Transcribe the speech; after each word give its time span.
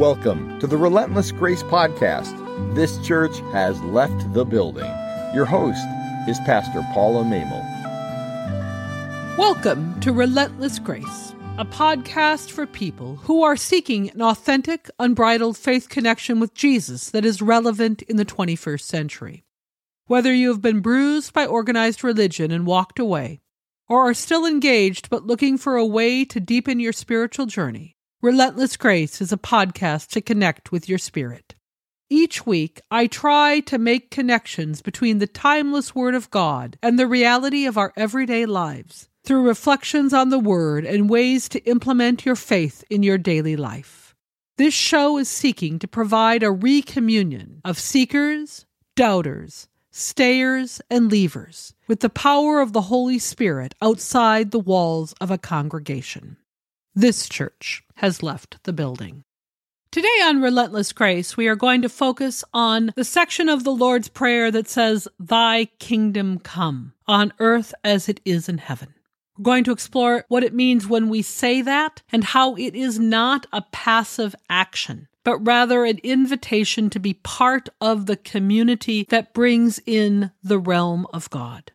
Welcome 0.00 0.58
to 0.60 0.66
the 0.66 0.78
Relentless 0.78 1.30
Grace 1.30 1.62
Podcast. 1.62 2.34
This 2.74 2.96
church 3.06 3.36
has 3.52 3.78
left 3.82 4.32
the 4.32 4.46
building. 4.46 4.90
Your 5.34 5.44
host 5.44 5.84
is 6.26 6.38
Pastor 6.46 6.80
Paula 6.94 7.22
Mehmel. 7.22 7.60
Welcome 9.36 10.00
to 10.00 10.10
Relentless 10.14 10.78
Grace, 10.78 11.34
a 11.58 11.66
podcast 11.66 12.50
for 12.50 12.64
people 12.64 13.16
who 13.16 13.42
are 13.42 13.58
seeking 13.58 14.08
an 14.12 14.22
authentic, 14.22 14.88
unbridled 14.98 15.58
faith 15.58 15.90
connection 15.90 16.40
with 16.40 16.54
Jesus 16.54 17.10
that 17.10 17.26
is 17.26 17.42
relevant 17.42 18.00
in 18.00 18.16
the 18.16 18.24
21st 18.24 18.80
century. 18.80 19.44
Whether 20.06 20.32
you 20.32 20.48
have 20.48 20.62
been 20.62 20.80
bruised 20.80 21.34
by 21.34 21.44
organized 21.44 22.02
religion 22.02 22.50
and 22.50 22.64
walked 22.64 22.98
away, 22.98 23.42
or 23.86 24.08
are 24.08 24.14
still 24.14 24.46
engaged 24.46 25.10
but 25.10 25.26
looking 25.26 25.58
for 25.58 25.76
a 25.76 25.84
way 25.84 26.24
to 26.24 26.40
deepen 26.40 26.80
your 26.80 26.94
spiritual 26.94 27.44
journey, 27.44 27.98
Relentless 28.22 28.76
Grace 28.76 29.22
is 29.22 29.32
a 29.32 29.38
podcast 29.38 30.08
to 30.08 30.20
connect 30.20 30.70
with 30.70 30.90
your 30.90 30.98
spirit. 30.98 31.54
Each 32.10 32.44
week, 32.44 32.78
I 32.90 33.06
try 33.06 33.60
to 33.60 33.78
make 33.78 34.10
connections 34.10 34.82
between 34.82 35.20
the 35.20 35.26
timeless 35.26 35.94
Word 35.94 36.14
of 36.14 36.30
God 36.30 36.76
and 36.82 36.98
the 36.98 37.06
reality 37.06 37.64
of 37.64 37.78
our 37.78 37.94
everyday 37.96 38.44
lives 38.44 39.08
through 39.24 39.48
reflections 39.48 40.12
on 40.12 40.28
the 40.28 40.38
Word 40.38 40.84
and 40.84 41.08
ways 41.08 41.48
to 41.48 41.64
implement 41.64 42.26
your 42.26 42.36
faith 42.36 42.84
in 42.90 43.02
your 43.02 43.16
daily 43.16 43.56
life. 43.56 44.14
This 44.58 44.74
show 44.74 45.16
is 45.16 45.30
seeking 45.30 45.78
to 45.78 45.88
provide 45.88 46.42
a 46.42 46.52
recommunion 46.52 47.62
of 47.64 47.78
seekers, 47.78 48.66
doubters, 48.96 49.66
stayers, 49.92 50.82
and 50.90 51.10
leavers 51.10 51.72
with 51.88 52.00
the 52.00 52.10
power 52.10 52.60
of 52.60 52.74
the 52.74 52.82
Holy 52.82 53.18
Spirit 53.18 53.74
outside 53.80 54.50
the 54.50 54.60
walls 54.60 55.14
of 55.22 55.30
a 55.30 55.38
congregation. 55.38 56.36
This 56.94 57.28
church 57.28 57.84
has 57.96 58.20
left 58.20 58.64
the 58.64 58.72
building. 58.72 59.22
Today 59.92 60.08
on 60.24 60.42
Relentless 60.42 60.92
Grace, 60.92 61.36
we 61.36 61.46
are 61.46 61.54
going 61.54 61.82
to 61.82 61.88
focus 61.88 62.42
on 62.52 62.90
the 62.96 63.04
section 63.04 63.48
of 63.48 63.62
the 63.62 63.70
Lord's 63.70 64.08
Prayer 64.08 64.50
that 64.50 64.68
says, 64.68 65.06
Thy 65.16 65.66
kingdom 65.78 66.40
come 66.40 66.94
on 67.06 67.32
earth 67.38 67.72
as 67.84 68.08
it 68.08 68.20
is 68.24 68.48
in 68.48 68.58
heaven. 68.58 68.92
We're 69.38 69.44
going 69.44 69.64
to 69.64 69.72
explore 69.72 70.24
what 70.26 70.42
it 70.42 70.52
means 70.52 70.88
when 70.88 71.08
we 71.08 71.22
say 71.22 71.62
that 71.62 72.02
and 72.10 72.24
how 72.24 72.56
it 72.56 72.74
is 72.74 72.98
not 72.98 73.46
a 73.52 73.62
passive 73.70 74.34
action, 74.48 75.06
but 75.24 75.38
rather 75.38 75.84
an 75.84 76.00
invitation 76.02 76.90
to 76.90 76.98
be 76.98 77.14
part 77.14 77.68
of 77.80 78.06
the 78.06 78.16
community 78.16 79.06
that 79.10 79.32
brings 79.32 79.80
in 79.86 80.32
the 80.42 80.58
realm 80.58 81.06
of 81.12 81.30
God. 81.30 81.70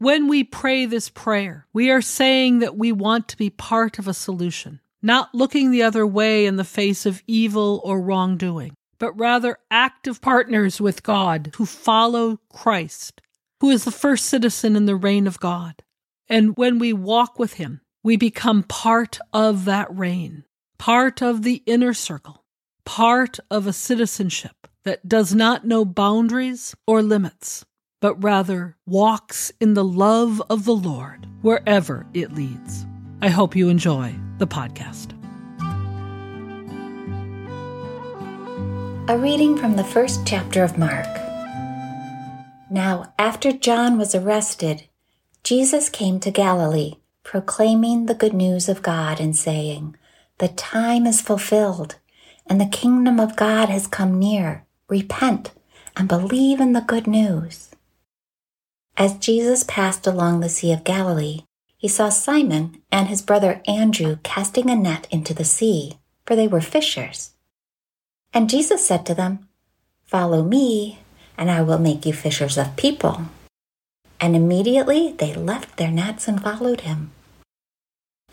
When 0.00 0.28
we 0.28 0.44
pray 0.44 0.86
this 0.86 1.08
prayer, 1.08 1.66
we 1.72 1.90
are 1.90 2.00
saying 2.00 2.60
that 2.60 2.76
we 2.76 2.92
want 2.92 3.26
to 3.28 3.36
be 3.36 3.50
part 3.50 3.98
of 3.98 4.06
a 4.06 4.14
solution, 4.14 4.78
not 5.02 5.34
looking 5.34 5.72
the 5.72 5.82
other 5.82 6.06
way 6.06 6.46
in 6.46 6.54
the 6.54 6.62
face 6.62 7.04
of 7.04 7.20
evil 7.26 7.80
or 7.82 8.00
wrongdoing, 8.00 8.74
but 9.00 9.18
rather 9.18 9.58
active 9.72 10.20
partners 10.20 10.80
with 10.80 11.02
God 11.02 11.50
who 11.56 11.66
follow 11.66 12.38
Christ, 12.48 13.20
who 13.60 13.70
is 13.70 13.82
the 13.82 13.90
first 13.90 14.26
citizen 14.26 14.76
in 14.76 14.86
the 14.86 14.94
reign 14.94 15.26
of 15.26 15.40
God. 15.40 15.82
And 16.28 16.56
when 16.56 16.78
we 16.78 16.92
walk 16.92 17.40
with 17.40 17.54
Him, 17.54 17.80
we 18.04 18.16
become 18.16 18.62
part 18.62 19.18
of 19.32 19.64
that 19.64 19.92
reign, 19.92 20.44
part 20.78 21.22
of 21.22 21.42
the 21.42 21.60
inner 21.66 21.92
circle, 21.92 22.44
part 22.84 23.40
of 23.50 23.66
a 23.66 23.72
citizenship 23.72 24.68
that 24.84 25.08
does 25.08 25.34
not 25.34 25.66
know 25.66 25.84
boundaries 25.84 26.76
or 26.86 27.02
limits, 27.02 27.64
but 28.00 28.22
rather 28.22 28.76
walks 28.86 29.52
in 29.60 29.74
the 29.74 29.84
love 29.84 30.42
of 30.50 30.64
the 30.64 30.74
Lord 30.74 31.26
wherever 31.42 32.06
it 32.14 32.32
leads. 32.32 32.86
I 33.20 33.28
hope 33.28 33.56
you 33.56 33.68
enjoy 33.68 34.14
the 34.38 34.46
podcast. 34.46 35.14
A 39.08 39.18
reading 39.18 39.56
from 39.56 39.76
the 39.76 39.84
first 39.84 40.26
chapter 40.26 40.62
of 40.62 40.76
Mark. 40.76 41.06
Now, 42.70 43.14
after 43.18 43.52
John 43.52 43.96
was 43.96 44.14
arrested, 44.14 44.84
Jesus 45.42 45.88
came 45.88 46.20
to 46.20 46.30
Galilee, 46.30 46.96
proclaiming 47.22 48.04
the 48.04 48.14
good 48.14 48.34
news 48.34 48.68
of 48.68 48.82
God 48.82 49.18
and 49.18 49.34
saying, 49.34 49.96
The 50.36 50.48
time 50.48 51.06
is 51.06 51.22
fulfilled, 51.22 51.96
and 52.46 52.60
the 52.60 52.66
kingdom 52.66 53.18
of 53.18 53.36
God 53.36 53.70
has 53.70 53.86
come 53.86 54.18
near. 54.18 54.66
Repent 54.88 55.52
and 55.96 56.06
believe 56.06 56.60
in 56.60 56.74
the 56.74 56.80
good 56.82 57.06
news. 57.06 57.67
As 58.98 59.16
Jesus 59.18 59.62
passed 59.62 60.08
along 60.08 60.40
the 60.40 60.48
Sea 60.48 60.72
of 60.72 60.82
Galilee, 60.82 61.44
he 61.76 61.86
saw 61.86 62.08
Simon 62.08 62.82
and 62.90 63.06
his 63.06 63.22
brother 63.22 63.62
Andrew 63.68 64.18
casting 64.24 64.68
a 64.68 64.74
net 64.74 65.06
into 65.12 65.32
the 65.32 65.44
sea, 65.44 65.98
for 66.26 66.34
they 66.34 66.48
were 66.48 66.60
fishers. 66.60 67.30
And 68.34 68.50
Jesus 68.50 68.84
said 68.84 69.06
to 69.06 69.14
them, 69.14 69.46
Follow 70.04 70.42
me, 70.42 70.98
and 71.36 71.48
I 71.48 71.62
will 71.62 71.78
make 71.78 72.04
you 72.06 72.12
fishers 72.12 72.58
of 72.58 72.74
people. 72.74 73.26
And 74.18 74.34
immediately 74.34 75.12
they 75.12 75.32
left 75.32 75.76
their 75.76 75.92
nets 75.92 76.26
and 76.26 76.42
followed 76.42 76.80
him. 76.80 77.12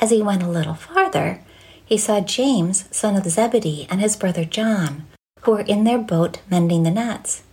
As 0.01 0.09
he 0.09 0.23
went 0.23 0.41
a 0.41 0.49
little 0.49 0.73
farther, 0.73 1.41
he 1.85 1.95
saw 1.95 2.21
James, 2.21 2.85
son 2.89 3.15
of 3.15 3.29
Zebedee, 3.29 3.85
and 3.87 4.01
his 4.01 4.15
brother 4.15 4.45
John, 4.45 5.05
who 5.41 5.51
were 5.51 5.61
in 5.61 5.83
their 5.83 5.99
boat 5.99 6.39
mending 6.49 6.81
the 6.81 6.89
nets. 6.89 7.43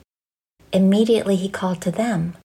Immediately 0.73 1.37
he 1.37 1.51
called 1.51 1.83
to 1.83 1.91
them, 1.91 2.39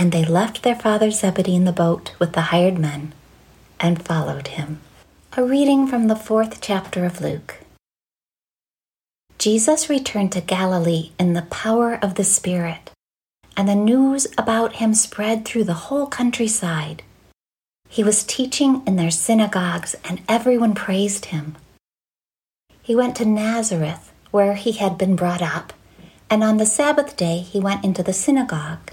and 0.00 0.12
they 0.12 0.24
left 0.24 0.62
their 0.62 0.74
father 0.74 1.10
Zebedee 1.10 1.54
in 1.54 1.66
the 1.66 1.72
boat 1.72 2.14
with 2.18 2.32
the 2.32 2.48
hired 2.48 2.78
men 2.78 3.12
and 3.78 4.02
followed 4.02 4.48
him. 4.48 4.80
A 5.36 5.44
reading 5.44 5.86
from 5.86 6.08
the 6.08 6.16
fourth 6.16 6.62
chapter 6.62 7.04
of 7.04 7.20
Luke. 7.20 7.58
Jesus 9.36 9.90
returned 9.90 10.32
to 10.32 10.40
Galilee 10.40 11.10
in 11.18 11.34
the 11.34 11.42
power 11.42 11.98
of 12.02 12.14
the 12.14 12.24
Spirit 12.24 12.90
and 13.58 13.68
the 13.68 13.74
news 13.74 14.26
about 14.38 14.76
him 14.76 14.94
spread 14.94 15.44
through 15.44 15.64
the 15.64 15.84
whole 15.90 16.06
countryside. 16.06 17.02
He 17.86 18.02
was 18.02 18.24
teaching 18.24 18.82
in 18.86 18.96
their 18.96 19.10
synagogues, 19.10 19.96
and 20.02 20.22
everyone 20.26 20.74
praised 20.74 21.26
him. 21.26 21.56
He 22.80 22.96
went 22.96 23.16
to 23.16 23.26
Nazareth, 23.26 24.12
where 24.30 24.54
he 24.54 24.72
had 24.72 24.96
been 24.96 25.14
brought 25.14 25.42
up, 25.42 25.74
and 26.30 26.42
on 26.42 26.56
the 26.56 26.64
Sabbath 26.64 27.18
day 27.18 27.40
he 27.40 27.60
went 27.60 27.84
into 27.84 28.02
the 28.02 28.14
synagogue, 28.14 28.92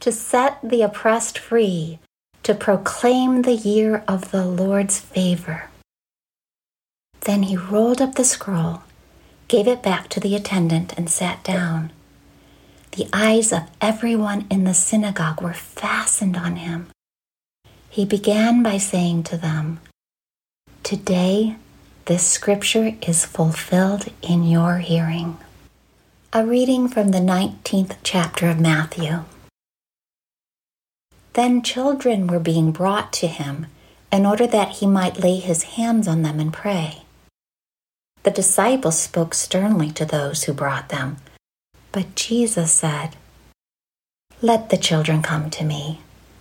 to 0.00 0.12
set 0.12 0.58
the 0.62 0.82
oppressed 0.82 1.38
free, 1.38 1.98
to 2.42 2.54
proclaim 2.54 3.42
the 3.42 3.54
year 3.54 4.04
of 4.06 4.30
the 4.30 4.44
Lord's 4.44 4.98
favor. 4.98 5.70
Then 7.20 7.44
he 7.44 7.56
rolled 7.56 8.02
up 8.02 8.16
the 8.16 8.24
scroll, 8.24 8.82
gave 9.48 9.66
it 9.66 9.82
back 9.82 10.08
to 10.10 10.20
the 10.20 10.34
attendant, 10.36 10.92
and 10.96 11.08
sat 11.08 11.42
down. 11.42 11.90
The 12.92 13.08
eyes 13.12 13.52
of 13.52 13.62
everyone 13.80 14.46
in 14.50 14.64
the 14.64 14.74
synagogue 14.74 15.40
were 15.40 15.54
fastened 15.54 16.36
on 16.36 16.56
him. 16.56 16.88
He 17.88 18.04
began 18.04 18.62
by 18.62 18.78
saying 18.78 19.24
to 19.24 19.36
them, 19.36 19.80
Today 20.82 21.56
this 22.04 22.26
scripture 22.26 22.94
is 23.00 23.24
fulfilled 23.24 24.08
in 24.20 24.44
your 24.44 24.78
hearing. 24.78 25.38
A 26.32 26.44
reading 26.44 26.88
from 26.88 27.08
the 27.08 27.18
19th 27.18 27.96
chapter 28.02 28.50
of 28.50 28.60
Matthew. 28.60 29.24
Then 31.34 31.62
children 31.62 32.26
were 32.26 32.40
being 32.40 32.72
brought 32.72 33.12
to 33.14 33.26
him 33.28 33.66
in 34.10 34.26
order 34.26 34.46
that 34.46 34.76
he 34.76 34.86
might 34.86 35.20
lay 35.20 35.36
his 35.36 35.62
hands 35.78 36.08
on 36.08 36.22
them 36.22 36.40
and 36.40 36.52
pray. 36.52 37.02
The 38.24 38.30
disciples 38.30 38.98
spoke 38.98 39.34
sternly 39.34 39.90
to 39.92 40.04
those 40.04 40.44
who 40.44 40.52
brought 40.52 40.88
them 40.88 41.18
but 41.94 42.16
Jesus 42.16 42.72
said, 42.72 43.10
Let 44.42 44.70
the 44.70 44.76
children 44.76 45.22
come 45.22 45.48
to 45.50 45.62
me, 45.62 46.00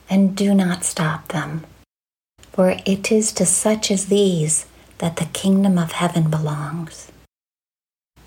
and 0.10 0.36
do 0.36 0.56
not 0.56 0.84
stop 0.84 1.28
them, 1.28 1.63
for 2.51 2.75
it 2.88 3.12
is 3.12 3.31
to 3.34 3.45
such 3.45 3.92
as 3.92 4.07
these 4.07 4.66
that 4.98 5.18
the 5.18 5.25
kingdom 5.25 5.78
of 5.78 5.92
heaven 5.92 6.31
belongs. 6.31 7.12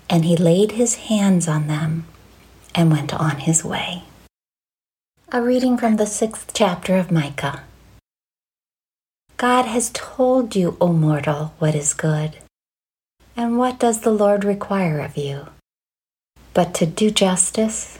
And 0.09 0.23
he 0.23 0.37
laid 0.37 0.71
his 0.71 0.95
hands 1.11 1.49
on 1.49 1.67
them 1.67 2.07
and 2.73 2.89
went 2.89 3.13
on 3.13 3.39
his 3.39 3.61
way. 3.61 4.03
A 5.31 5.41
reading 5.41 5.77
from 5.77 5.97
the 5.97 6.05
sixth 6.07 6.51
chapter 6.53 6.95
of 6.95 7.11
Micah. 7.11 7.63
God 9.37 9.65
has 9.65 9.91
told 9.93 10.55
you, 10.55 10.77
O 10.79 10.93
mortal, 10.93 11.53
what 11.59 11.75
is 11.75 11.93
good. 11.93 12.37
And 13.35 13.57
what 13.57 13.77
does 13.77 14.01
the 14.01 14.11
Lord 14.11 14.43
require 14.43 14.99
of 14.99 15.17
you? 15.17 15.47
but 16.57 16.73
to 16.73 16.87
do 16.87 17.11
justice 17.11 17.99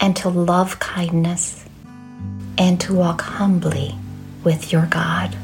and 0.00 0.16
to 0.16 0.30
love 0.30 0.78
kindness 0.78 1.62
and 2.56 2.80
to 2.80 2.94
walk 2.94 3.20
humbly 3.20 3.94
with 4.44 4.72
your 4.72 4.86
God. 4.86 5.36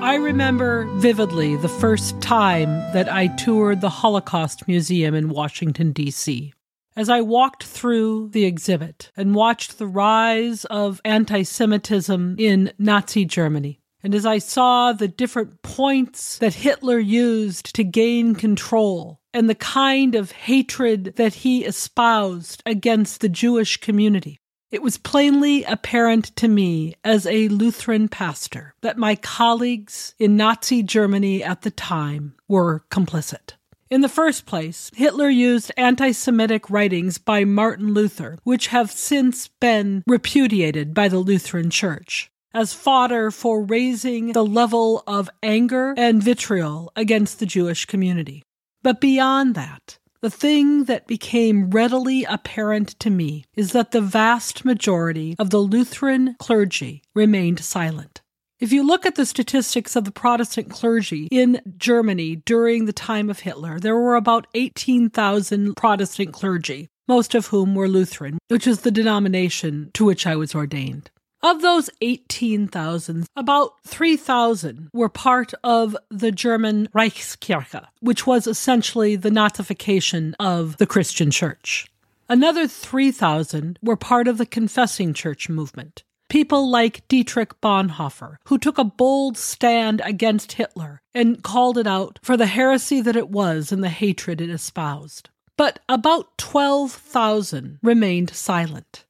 I 0.00 0.14
remember 0.14 0.84
vividly 0.98 1.56
the 1.56 1.68
first 1.68 2.20
time 2.20 2.68
that 2.92 3.12
I 3.12 3.26
toured 3.34 3.80
the 3.80 3.88
Holocaust 3.88 4.68
Museum 4.68 5.12
in 5.12 5.28
Washington, 5.28 5.90
D.C. 5.90 6.52
As 6.96 7.10
I 7.10 7.20
walked 7.20 7.64
through 7.64 8.30
the 8.30 8.46
exhibit 8.46 9.12
and 9.18 9.34
watched 9.34 9.78
the 9.78 9.86
rise 9.86 10.64
of 10.64 11.02
anti 11.04 11.42
Semitism 11.42 12.36
in 12.38 12.72
Nazi 12.78 13.26
Germany, 13.26 13.80
and 14.02 14.14
as 14.14 14.24
I 14.24 14.38
saw 14.38 14.94
the 14.94 15.06
different 15.06 15.60
points 15.60 16.38
that 16.38 16.54
Hitler 16.54 16.98
used 16.98 17.74
to 17.74 17.84
gain 17.84 18.34
control 18.34 19.20
and 19.34 19.50
the 19.50 19.54
kind 19.54 20.14
of 20.14 20.32
hatred 20.32 21.16
that 21.16 21.34
he 21.34 21.66
espoused 21.66 22.62
against 22.64 23.20
the 23.20 23.28
Jewish 23.28 23.76
community, 23.76 24.38
it 24.70 24.82
was 24.82 24.96
plainly 24.96 25.64
apparent 25.64 26.34
to 26.36 26.48
me 26.48 26.94
as 27.04 27.26
a 27.26 27.48
Lutheran 27.48 28.08
pastor 28.08 28.74
that 28.80 28.96
my 28.96 29.16
colleagues 29.16 30.14
in 30.18 30.38
Nazi 30.38 30.82
Germany 30.82 31.44
at 31.44 31.60
the 31.60 31.70
time 31.70 32.36
were 32.48 32.86
complicit. 32.90 33.52
In 33.88 34.00
the 34.00 34.08
first 34.08 34.46
place, 34.46 34.90
Hitler 34.96 35.28
used 35.28 35.70
anti 35.76 36.10
Semitic 36.10 36.68
writings 36.70 37.18
by 37.18 37.44
Martin 37.44 37.94
Luther, 37.94 38.38
which 38.42 38.68
have 38.68 38.90
since 38.90 39.48
been 39.60 40.02
repudiated 40.08 40.92
by 40.92 41.06
the 41.06 41.18
Lutheran 41.18 41.70
Church 41.70 42.28
as 42.52 42.72
fodder 42.72 43.30
for 43.30 43.62
raising 43.62 44.32
the 44.32 44.44
level 44.44 45.04
of 45.06 45.30
anger 45.42 45.94
and 45.96 46.22
vitriol 46.22 46.90
against 46.96 47.38
the 47.38 47.46
Jewish 47.46 47.84
community. 47.84 48.42
But 48.82 49.00
beyond 49.00 49.54
that, 49.54 49.98
the 50.22 50.30
thing 50.30 50.84
that 50.84 51.06
became 51.06 51.70
readily 51.70 52.24
apparent 52.24 52.98
to 53.00 53.10
me 53.10 53.44
is 53.54 53.72
that 53.72 53.92
the 53.92 54.00
vast 54.00 54.64
majority 54.64 55.36
of 55.38 55.50
the 55.50 55.58
Lutheran 55.58 56.34
clergy 56.38 57.02
remained 57.14 57.60
silent. 57.60 58.22
If 58.58 58.72
you 58.72 58.86
look 58.86 59.04
at 59.04 59.16
the 59.16 59.26
statistics 59.26 59.96
of 59.96 60.04
the 60.04 60.10
Protestant 60.10 60.70
clergy 60.70 61.28
in 61.30 61.60
Germany 61.76 62.36
during 62.36 62.86
the 62.86 62.92
time 62.92 63.28
of 63.28 63.40
Hitler, 63.40 63.78
there 63.78 63.94
were 63.94 64.14
about 64.14 64.46
18,000 64.54 65.76
Protestant 65.76 66.32
clergy, 66.32 66.88
most 67.06 67.34
of 67.34 67.48
whom 67.48 67.74
were 67.74 67.86
Lutheran, 67.86 68.38
which 68.48 68.66
is 68.66 68.80
the 68.80 68.90
denomination 68.90 69.90
to 69.92 70.06
which 70.06 70.26
I 70.26 70.36
was 70.36 70.54
ordained. 70.54 71.10
Of 71.42 71.60
those 71.60 71.90
18,000, 72.00 73.26
about 73.36 73.72
3,000 73.86 74.88
were 74.94 75.10
part 75.10 75.52
of 75.62 75.94
the 76.08 76.32
German 76.32 76.88
Reichskirche, 76.94 77.86
which 78.00 78.26
was 78.26 78.46
essentially 78.46 79.16
the 79.16 79.28
Nazification 79.28 80.32
of 80.40 80.78
the 80.78 80.86
Christian 80.86 81.30
church. 81.30 81.88
Another 82.26 82.66
3,000 82.66 83.78
were 83.82 83.96
part 83.96 84.26
of 84.28 84.38
the 84.38 84.46
Confessing 84.46 85.12
Church 85.12 85.50
movement. 85.50 86.04
People 86.28 86.68
like 86.68 87.06
Dietrich 87.08 87.60
Bonhoeffer, 87.60 88.36
who 88.48 88.58
took 88.58 88.78
a 88.78 88.84
bold 88.84 89.36
stand 89.38 90.02
against 90.04 90.52
Hitler 90.52 91.00
and 91.14 91.42
called 91.42 91.78
it 91.78 91.86
out 91.86 92.18
for 92.22 92.36
the 92.36 92.46
heresy 92.46 93.00
that 93.00 93.16
it 93.16 93.30
was 93.30 93.70
and 93.70 93.82
the 93.82 93.88
hatred 93.88 94.40
it 94.40 94.50
espoused. 94.50 95.30
But 95.56 95.78
about 95.88 96.36
12,000 96.38 97.78
remained 97.82 98.30
silent. 98.30 99.04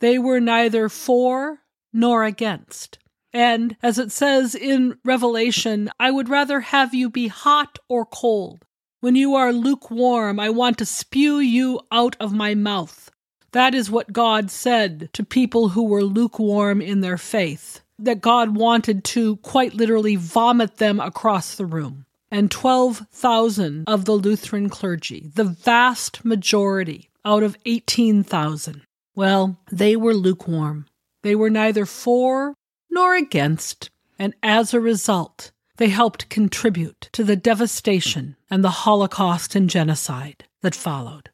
They 0.00 0.18
were 0.18 0.40
neither 0.40 0.88
for 0.88 1.60
nor 1.92 2.24
against. 2.24 2.98
And 3.32 3.76
as 3.82 3.98
it 3.98 4.10
says 4.10 4.54
in 4.54 4.98
Revelation, 5.04 5.90
I 6.00 6.10
would 6.10 6.28
rather 6.28 6.60
have 6.60 6.94
you 6.94 7.10
be 7.10 7.28
hot 7.28 7.78
or 7.88 8.06
cold. 8.06 8.64
When 9.00 9.14
you 9.14 9.34
are 9.34 9.52
lukewarm, 9.52 10.40
I 10.40 10.50
want 10.50 10.78
to 10.78 10.86
spew 10.86 11.38
you 11.38 11.80
out 11.92 12.16
of 12.18 12.32
my 12.32 12.54
mouth. 12.54 13.10
That 13.52 13.74
is 13.74 13.90
what 13.90 14.12
God 14.12 14.50
said 14.50 15.08
to 15.14 15.24
people 15.24 15.70
who 15.70 15.84
were 15.84 16.02
lukewarm 16.02 16.80
in 16.80 17.00
their 17.00 17.18
faith, 17.18 17.80
that 17.98 18.20
God 18.20 18.56
wanted 18.56 19.04
to 19.04 19.36
quite 19.36 19.74
literally 19.74 20.16
vomit 20.16 20.76
them 20.76 21.00
across 21.00 21.54
the 21.54 21.66
room. 21.66 22.04
And 22.30 22.50
12,000 22.50 23.84
of 23.86 24.04
the 24.04 24.12
Lutheran 24.12 24.68
clergy, 24.68 25.30
the 25.34 25.44
vast 25.44 26.24
majority 26.24 27.08
out 27.24 27.42
of 27.42 27.56
18,000, 27.64 28.82
well, 29.14 29.58
they 29.72 29.96
were 29.96 30.14
lukewarm. 30.14 30.86
They 31.22 31.34
were 31.34 31.50
neither 31.50 31.86
for 31.86 32.54
nor 32.90 33.16
against, 33.16 33.90
and 34.18 34.34
as 34.42 34.74
a 34.74 34.80
result, 34.80 35.50
they 35.78 35.88
helped 35.88 36.28
contribute 36.28 37.08
to 37.12 37.24
the 37.24 37.36
devastation 37.36 38.36
and 38.50 38.62
the 38.62 38.70
Holocaust 38.70 39.54
and 39.54 39.70
genocide 39.70 40.44
that 40.60 40.74
followed. 40.74 41.30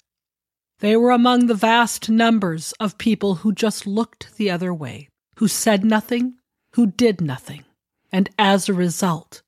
They 0.80 0.96
were 0.96 1.10
among 1.10 1.46
the 1.46 1.54
vast 1.54 2.10
numbers 2.10 2.74
of 2.80 2.98
people 2.98 3.36
who 3.36 3.52
just 3.52 3.86
looked 3.86 4.36
the 4.36 4.50
other 4.50 4.74
way, 4.74 5.08
who 5.36 5.48
said 5.48 5.84
nothing, 5.84 6.34
who 6.74 6.86
did 6.86 7.20
nothing, 7.20 7.64
and 8.12 8.28
as 8.38 8.68
a 8.68 8.74
result, 8.74 9.42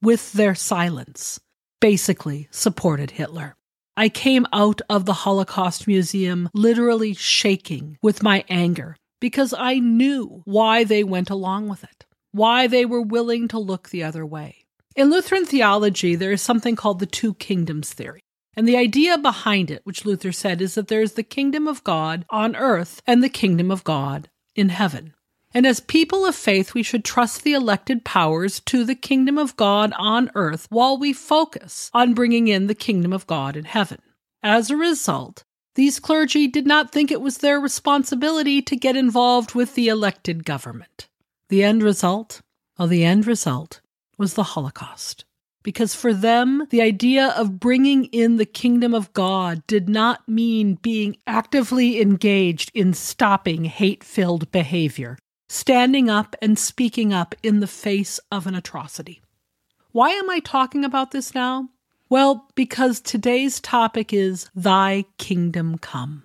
with 0.00 0.32
their 0.32 0.54
silence, 0.54 1.40
basically 1.80 2.48
supported 2.50 3.12
Hitler. 3.12 3.56
I 3.96 4.08
came 4.08 4.46
out 4.52 4.80
of 4.88 5.06
the 5.06 5.12
Holocaust 5.12 5.88
Museum 5.88 6.48
literally 6.54 7.14
shaking 7.14 7.98
with 8.00 8.22
my 8.22 8.44
anger 8.48 8.96
because 9.20 9.52
I 9.52 9.80
knew 9.80 10.42
why 10.44 10.84
they 10.84 11.02
went 11.02 11.30
along 11.30 11.68
with 11.68 11.82
it, 11.82 12.06
why 12.30 12.68
they 12.68 12.84
were 12.84 13.02
willing 13.02 13.48
to 13.48 13.58
look 13.58 13.88
the 13.88 14.04
other 14.04 14.24
way. 14.24 14.64
In 14.94 15.10
Lutheran 15.10 15.44
theology, 15.44 16.14
there 16.14 16.30
is 16.30 16.40
something 16.40 16.76
called 16.76 17.00
the 17.00 17.06
two 17.06 17.34
kingdoms 17.34 17.92
theory. 17.92 18.22
And 18.58 18.66
the 18.66 18.76
idea 18.76 19.16
behind 19.16 19.70
it, 19.70 19.82
which 19.84 20.04
Luther 20.04 20.32
said, 20.32 20.60
is 20.60 20.74
that 20.74 20.88
there 20.88 21.00
is 21.00 21.12
the 21.12 21.22
kingdom 21.22 21.68
of 21.68 21.84
God 21.84 22.24
on 22.28 22.56
earth 22.56 23.00
and 23.06 23.22
the 23.22 23.28
kingdom 23.28 23.70
of 23.70 23.84
God 23.84 24.28
in 24.56 24.70
heaven. 24.70 25.14
And 25.54 25.64
as 25.64 25.78
people 25.78 26.26
of 26.26 26.34
faith, 26.34 26.74
we 26.74 26.82
should 26.82 27.04
trust 27.04 27.44
the 27.44 27.52
elected 27.52 28.04
powers 28.04 28.58
to 28.66 28.84
the 28.84 28.96
kingdom 28.96 29.38
of 29.38 29.54
God 29.54 29.92
on 29.96 30.32
earth 30.34 30.66
while 30.70 30.98
we 30.98 31.12
focus 31.12 31.88
on 31.94 32.14
bringing 32.14 32.48
in 32.48 32.66
the 32.66 32.74
kingdom 32.74 33.12
of 33.12 33.28
God 33.28 33.56
in 33.56 33.64
heaven. 33.64 34.00
As 34.42 34.70
a 34.70 34.76
result, 34.76 35.44
these 35.76 36.00
clergy 36.00 36.48
did 36.48 36.66
not 36.66 36.90
think 36.90 37.12
it 37.12 37.20
was 37.20 37.38
their 37.38 37.60
responsibility 37.60 38.60
to 38.62 38.74
get 38.74 38.96
involved 38.96 39.54
with 39.54 39.76
the 39.76 39.86
elected 39.86 40.44
government. 40.44 41.06
The 41.48 41.62
end 41.62 41.84
result? 41.84 42.40
Well, 42.76 42.88
the 42.88 43.04
end 43.04 43.24
result 43.24 43.82
was 44.18 44.34
the 44.34 44.42
Holocaust. 44.42 45.24
Because 45.68 45.94
for 45.94 46.14
them, 46.14 46.66
the 46.70 46.80
idea 46.80 47.26
of 47.36 47.60
bringing 47.60 48.06
in 48.06 48.38
the 48.38 48.46
kingdom 48.46 48.94
of 48.94 49.12
God 49.12 49.62
did 49.66 49.86
not 49.86 50.26
mean 50.26 50.76
being 50.76 51.18
actively 51.26 52.00
engaged 52.00 52.70
in 52.72 52.94
stopping 52.94 53.66
hate 53.66 54.02
filled 54.02 54.50
behavior 54.50 55.18
standing 55.46 56.08
up 56.08 56.34
and 56.40 56.58
speaking 56.58 57.12
up 57.12 57.34
in 57.42 57.60
the 57.60 57.66
face 57.66 58.18
of 58.32 58.46
an 58.46 58.54
atrocity. 58.54 59.20
Why 59.92 60.08
am 60.08 60.30
I 60.30 60.38
talking 60.38 60.86
about 60.86 61.10
this 61.10 61.34
now? 61.34 61.68
Well, 62.08 62.48
because 62.54 62.98
today's 62.98 63.60
topic 63.60 64.10
is 64.10 64.48
Thy 64.54 65.04
kingdom 65.18 65.76
come. 65.76 66.22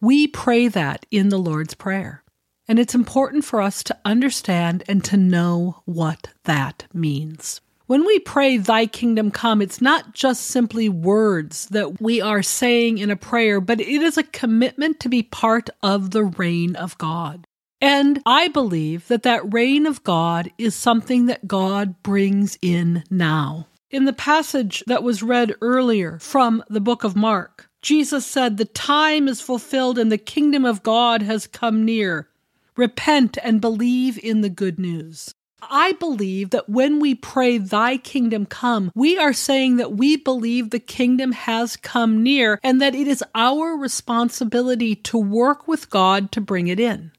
We 0.00 0.28
pray 0.28 0.68
that 0.68 1.06
in 1.10 1.30
the 1.30 1.38
Lord's 1.38 1.74
Prayer. 1.74 2.22
And 2.68 2.78
it's 2.78 2.94
important 2.94 3.44
for 3.44 3.60
us 3.60 3.82
to 3.82 3.98
understand 4.04 4.84
and 4.86 5.02
to 5.06 5.16
know 5.16 5.82
what 5.86 6.28
that 6.44 6.86
means. 6.94 7.60
When 7.86 8.04
we 8.04 8.18
pray, 8.18 8.56
Thy 8.56 8.86
kingdom 8.86 9.30
come, 9.30 9.62
it's 9.62 9.80
not 9.80 10.12
just 10.12 10.42
simply 10.42 10.88
words 10.88 11.66
that 11.66 12.00
we 12.00 12.20
are 12.20 12.42
saying 12.42 12.98
in 12.98 13.10
a 13.10 13.16
prayer, 13.16 13.60
but 13.60 13.80
it 13.80 14.02
is 14.02 14.18
a 14.18 14.24
commitment 14.24 14.98
to 15.00 15.08
be 15.08 15.22
part 15.22 15.70
of 15.84 16.10
the 16.10 16.24
reign 16.24 16.74
of 16.74 16.98
God. 16.98 17.46
And 17.80 18.20
I 18.26 18.48
believe 18.48 19.06
that 19.06 19.22
that 19.22 19.52
reign 19.54 19.86
of 19.86 20.02
God 20.02 20.50
is 20.58 20.74
something 20.74 21.26
that 21.26 21.46
God 21.46 22.02
brings 22.02 22.58
in 22.60 23.04
now. 23.08 23.68
In 23.88 24.04
the 24.04 24.12
passage 24.12 24.82
that 24.88 25.04
was 25.04 25.22
read 25.22 25.54
earlier 25.60 26.18
from 26.18 26.64
the 26.68 26.80
book 26.80 27.04
of 27.04 27.14
Mark, 27.14 27.70
Jesus 27.82 28.26
said, 28.26 28.56
The 28.56 28.64
time 28.64 29.28
is 29.28 29.40
fulfilled 29.40 29.96
and 29.96 30.10
the 30.10 30.18
kingdom 30.18 30.64
of 30.64 30.82
God 30.82 31.22
has 31.22 31.46
come 31.46 31.84
near. 31.84 32.28
Repent 32.74 33.38
and 33.44 33.60
believe 33.60 34.18
in 34.18 34.40
the 34.40 34.50
good 34.50 34.80
news. 34.80 35.35
I 35.62 35.92
believe 35.92 36.50
that 36.50 36.68
when 36.68 37.00
we 37.00 37.14
pray, 37.14 37.58
Thy 37.58 37.96
kingdom 37.96 38.46
come, 38.46 38.92
we 38.94 39.18
are 39.18 39.32
saying 39.32 39.76
that 39.76 39.96
we 39.96 40.16
believe 40.16 40.70
the 40.70 40.78
kingdom 40.78 41.32
has 41.32 41.76
come 41.76 42.22
near 42.22 42.60
and 42.62 42.80
that 42.80 42.94
it 42.94 43.08
is 43.08 43.24
our 43.34 43.76
responsibility 43.76 44.94
to 44.96 45.18
work 45.18 45.66
with 45.66 45.90
God 45.90 46.30
to 46.32 46.40
bring 46.40 46.68
it 46.68 46.78
in. 46.78 47.12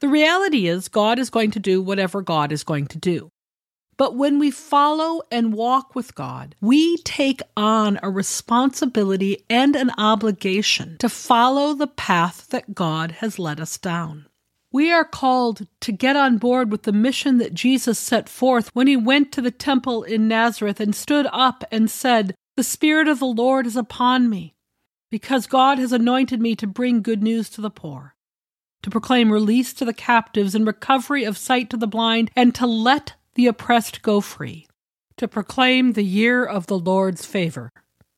The 0.00 0.08
reality 0.08 0.66
is, 0.66 0.88
God 0.88 1.18
is 1.18 1.30
going 1.30 1.52
to 1.52 1.60
do 1.60 1.80
whatever 1.80 2.22
God 2.22 2.50
is 2.50 2.64
going 2.64 2.86
to 2.88 2.98
do. 2.98 3.30
But 3.96 4.16
when 4.16 4.38
we 4.38 4.50
follow 4.50 5.22
and 5.30 5.52
walk 5.52 5.94
with 5.94 6.14
God, 6.14 6.56
we 6.60 6.96
take 6.98 7.40
on 7.56 8.00
a 8.02 8.10
responsibility 8.10 9.44
and 9.48 9.76
an 9.76 9.92
obligation 9.98 10.96
to 10.98 11.08
follow 11.08 11.74
the 11.74 11.86
path 11.86 12.48
that 12.48 12.74
God 12.74 13.12
has 13.12 13.38
led 13.38 13.60
us 13.60 13.78
down. 13.78 14.26
We 14.72 14.90
are 14.90 15.04
called 15.04 15.66
to 15.82 15.92
get 15.92 16.16
on 16.16 16.38
board 16.38 16.72
with 16.72 16.84
the 16.84 16.94
mission 16.94 17.36
that 17.38 17.52
Jesus 17.52 17.98
set 17.98 18.26
forth 18.26 18.74
when 18.74 18.86
he 18.86 18.96
went 18.96 19.30
to 19.32 19.42
the 19.42 19.50
temple 19.50 20.02
in 20.02 20.26
Nazareth 20.26 20.80
and 20.80 20.94
stood 20.94 21.26
up 21.30 21.62
and 21.70 21.90
said, 21.90 22.34
The 22.56 22.62
Spirit 22.62 23.06
of 23.06 23.18
the 23.18 23.26
Lord 23.26 23.66
is 23.66 23.76
upon 23.76 24.30
me, 24.30 24.54
because 25.10 25.46
God 25.46 25.78
has 25.78 25.92
anointed 25.92 26.40
me 26.40 26.56
to 26.56 26.66
bring 26.66 27.02
good 27.02 27.22
news 27.22 27.50
to 27.50 27.60
the 27.60 27.70
poor, 27.70 28.14
to 28.82 28.88
proclaim 28.88 29.30
release 29.30 29.74
to 29.74 29.84
the 29.84 29.92
captives 29.92 30.54
and 30.54 30.66
recovery 30.66 31.24
of 31.24 31.36
sight 31.36 31.68
to 31.68 31.76
the 31.76 31.86
blind, 31.86 32.30
and 32.34 32.54
to 32.54 32.66
let 32.66 33.14
the 33.34 33.46
oppressed 33.46 34.00
go 34.00 34.22
free, 34.22 34.66
to 35.18 35.28
proclaim 35.28 35.92
the 35.92 36.02
year 36.02 36.46
of 36.46 36.66
the 36.66 36.78
Lord's 36.78 37.26
favor. 37.26 37.70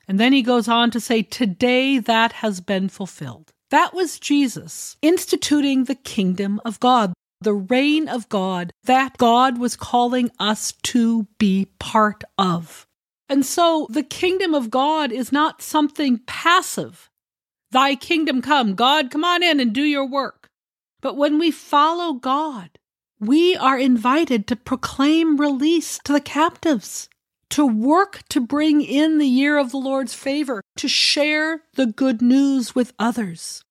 And 0.07 0.21
then 0.21 0.33
he 0.33 0.43
goes 0.43 0.69
on 0.69 0.93
to 0.93 1.01
say, 1.01 1.23
Today 1.23 1.99
that 1.99 2.35
has 2.35 2.61
been 2.61 2.89
fulfilled. 2.89 3.54
That 3.75 3.93
was 3.93 4.21
Jesus 4.21 4.97
instituting 5.03 5.83
the 5.83 5.97
kingdom 5.97 6.61
of 6.65 6.79
God, 6.79 7.13
the 7.41 7.53
reign 7.53 8.09
of 8.09 8.29
God 8.29 8.73
that 8.85 9.19
God 9.19 9.59
was 9.59 9.75
calling 9.75 10.31
us 10.39 10.75
to 10.85 11.27
be 11.39 11.67
part 11.81 12.23
of. 12.39 12.87
And 13.29 13.45
so 13.45 13.89
the 13.91 14.05
kingdom 14.05 14.55
of 14.55 14.71
God 14.71 15.11
is 15.11 15.33
not 15.33 15.61
something 15.61 16.21
passive. 16.25 17.11
Thy 17.73 17.97
kingdom 17.97 18.43
come. 18.43 18.77
God, 18.77 19.11
come 19.11 19.25
on 19.25 19.43
in 19.43 19.59
and 19.59 19.73
do 19.73 19.83
your 19.83 20.07
work. 20.07 20.47
But 21.01 21.17
when 21.17 21.41
we 21.41 21.51
follow 21.51 22.13
God, 22.13 22.79
we 23.19 23.57
are 23.57 23.77
invited 23.77 24.47
to 24.47 24.55
proclaim 24.55 25.37
release 25.37 25.99
to 26.05 26.13
the 26.13 26.21
captives, 26.21 27.09
to 27.55 27.65
work 27.65 28.21
to 28.29 28.41
bring 28.41 28.81
in 28.81 29.19
the 29.19 29.29
year 29.29 29.59
of 29.59 29.71
the 29.71 29.77
Lord's 29.77 30.13
favor, 30.13 30.61
to 30.77 30.89
share 30.89 31.63
the 31.75 31.87
good 31.87 32.21
news 32.21 32.75
with 32.75 32.93
others, 32.99 33.63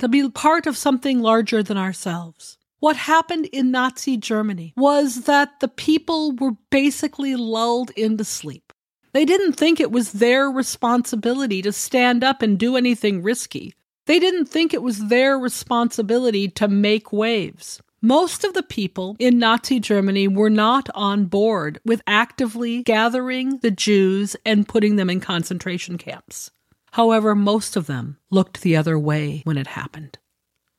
to 0.00 0.08
be 0.08 0.26
part 0.30 0.66
of 0.66 0.74
something 0.74 1.20
larger 1.20 1.62
than 1.62 1.76
ourselves. 1.76 2.56
What 2.80 2.96
happened 2.96 3.44
in 3.52 3.70
Nazi 3.70 4.16
Germany 4.16 4.72
was 4.74 5.24
that 5.24 5.60
the 5.60 5.68
people 5.68 6.32
were 6.32 6.52
basically 6.70 7.36
lulled 7.36 7.90
into 7.90 8.24
sleep. 8.24 8.72
They 9.12 9.26
didn't 9.26 9.52
think 9.52 9.80
it 9.80 9.92
was 9.92 10.12
their 10.12 10.48
responsibility 10.48 11.60
to 11.60 11.72
stand 11.72 12.24
up 12.24 12.40
and 12.40 12.58
do 12.58 12.74
anything 12.74 13.22
risky. 13.22 13.74
They 14.06 14.18
didn't 14.18 14.46
think 14.46 14.72
it 14.72 14.82
was 14.82 15.08
their 15.08 15.38
responsibility 15.38 16.48
to 16.52 16.68
make 16.68 17.12
waves. 17.12 17.82
Most 18.06 18.44
of 18.44 18.54
the 18.54 18.62
people 18.62 19.16
in 19.18 19.40
Nazi 19.40 19.80
Germany 19.80 20.28
were 20.28 20.48
not 20.48 20.88
on 20.94 21.24
board 21.24 21.80
with 21.84 22.02
actively 22.06 22.84
gathering 22.84 23.58
the 23.62 23.72
Jews 23.72 24.36
and 24.46 24.68
putting 24.68 24.94
them 24.94 25.10
in 25.10 25.18
concentration 25.18 25.98
camps. 25.98 26.52
However, 26.92 27.34
most 27.34 27.74
of 27.74 27.88
them 27.88 28.18
looked 28.30 28.60
the 28.60 28.76
other 28.76 28.96
way 28.96 29.40
when 29.42 29.58
it 29.58 29.66
happened. 29.66 30.18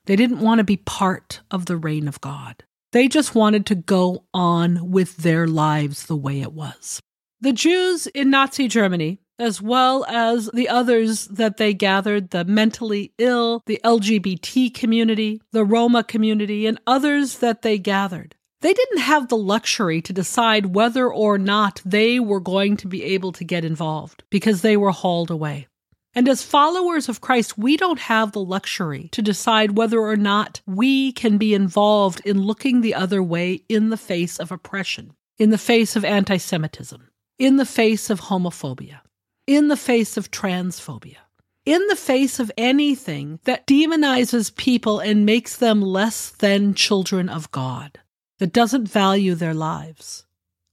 They 0.06 0.16
didn't 0.16 0.40
want 0.40 0.60
to 0.60 0.64
be 0.64 0.78
part 0.78 1.42
of 1.52 1.66
the 1.66 1.76
reign 1.76 2.08
of 2.08 2.22
God. 2.22 2.64
They 2.94 3.10
just 3.10 3.36
wanted 3.36 3.66
to 3.66 3.76
go 3.76 4.24
on 4.34 4.90
with 4.90 5.18
their 5.18 5.48
lives 5.48 6.06
the 6.06 6.16
way 6.16 6.40
it 6.40 6.54
was. 6.54 7.02
The 7.42 7.52
Jews 7.52 8.08
in 8.08 8.30
Nazi 8.30 8.70
Germany, 8.70 9.20
as 9.40 9.62
well 9.62 10.06
as 10.06 10.50
the 10.54 10.70
others 10.70 11.28
that 11.28 11.58
they 11.58 11.74
gathered 11.74 12.32
the 12.32 12.46
mentally 12.46 13.14
ill, 13.18 13.62
the 13.66 13.80
LGBT 13.84 14.74
community, 14.74 15.42
the 15.52 15.66
Roma 15.66 16.04
community, 16.04 16.66
and 16.66 16.80
others 16.88 17.40
that 17.40 17.62
they 17.62 17.78
gathered. 17.78 18.36
They 18.62 18.74
didn't 18.74 19.00
have 19.00 19.28
the 19.28 19.38
luxury 19.38 20.02
to 20.02 20.14
decide 20.14 20.74
whether 20.76 21.12
or 21.12 21.38
not 21.38 21.82
they 21.86 22.20
were 22.20 22.40
going 22.40 22.78
to 22.78 22.88
be 22.88 23.04
able 23.04 23.32
to 23.34 23.44
get 23.44 23.64
involved 23.64 24.24
because 24.32 24.62
they 24.62 24.76
were 24.76 24.92
hauled 24.92 25.30
away. 25.30 25.68
And 26.16 26.28
as 26.28 26.42
followers 26.42 27.08
of 27.10 27.22
Christ, 27.22 27.60
we 27.60 27.78
don't 27.78 28.00
have 28.00 28.32
the 28.32 28.44
luxury 28.44 29.10
to 29.12 29.22
decide 29.22 29.78
whether 29.78 30.00
or 30.00 30.16
not 30.16 30.62
we 30.66 31.12
can 31.12 31.38
be 31.38 31.54
involved 31.54 32.22
in 32.26 32.42
looking 32.42 32.82
the 32.82 32.96
other 32.96 33.22
way 33.22 33.62
in 33.70 33.90
the 33.90 33.98
face 33.98 34.40
of 34.40 34.52
oppression, 34.52 35.14
in 35.38 35.52
the 35.52 35.60
face 35.60 35.96
of 35.96 36.04
anti 36.04 36.38
Semitism, 36.38 37.08
in 37.38 37.58
the 37.58 37.68
face 37.68 38.10
of 38.10 38.22
homophobia, 38.22 39.02
in 39.48 39.70
the 39.70 39.78
face 39.78 40.18
of 40.18 40.30
transphobia, 40.30 41.18
in 41.66 41.86
the 41.88 41.96
face 41.96 42.40
of 42.40 42.52
anything 42.58 43.40
that 43.46 43.66
demonizes 43.66 44.54
people 44.56 45.00
and 45.00 45.26
makes 45.26 45.56
them 45.56 45.82
less 45.82 46.30
than 46.30 46.74
children 46.74 47.30
of 47.30 47.50
God, 47.52 48.00
that 48.40 48.54
doesn't 48.54 48.88
value 48.88 49.34
their 49.34 49.54
lives. 49.54 50.26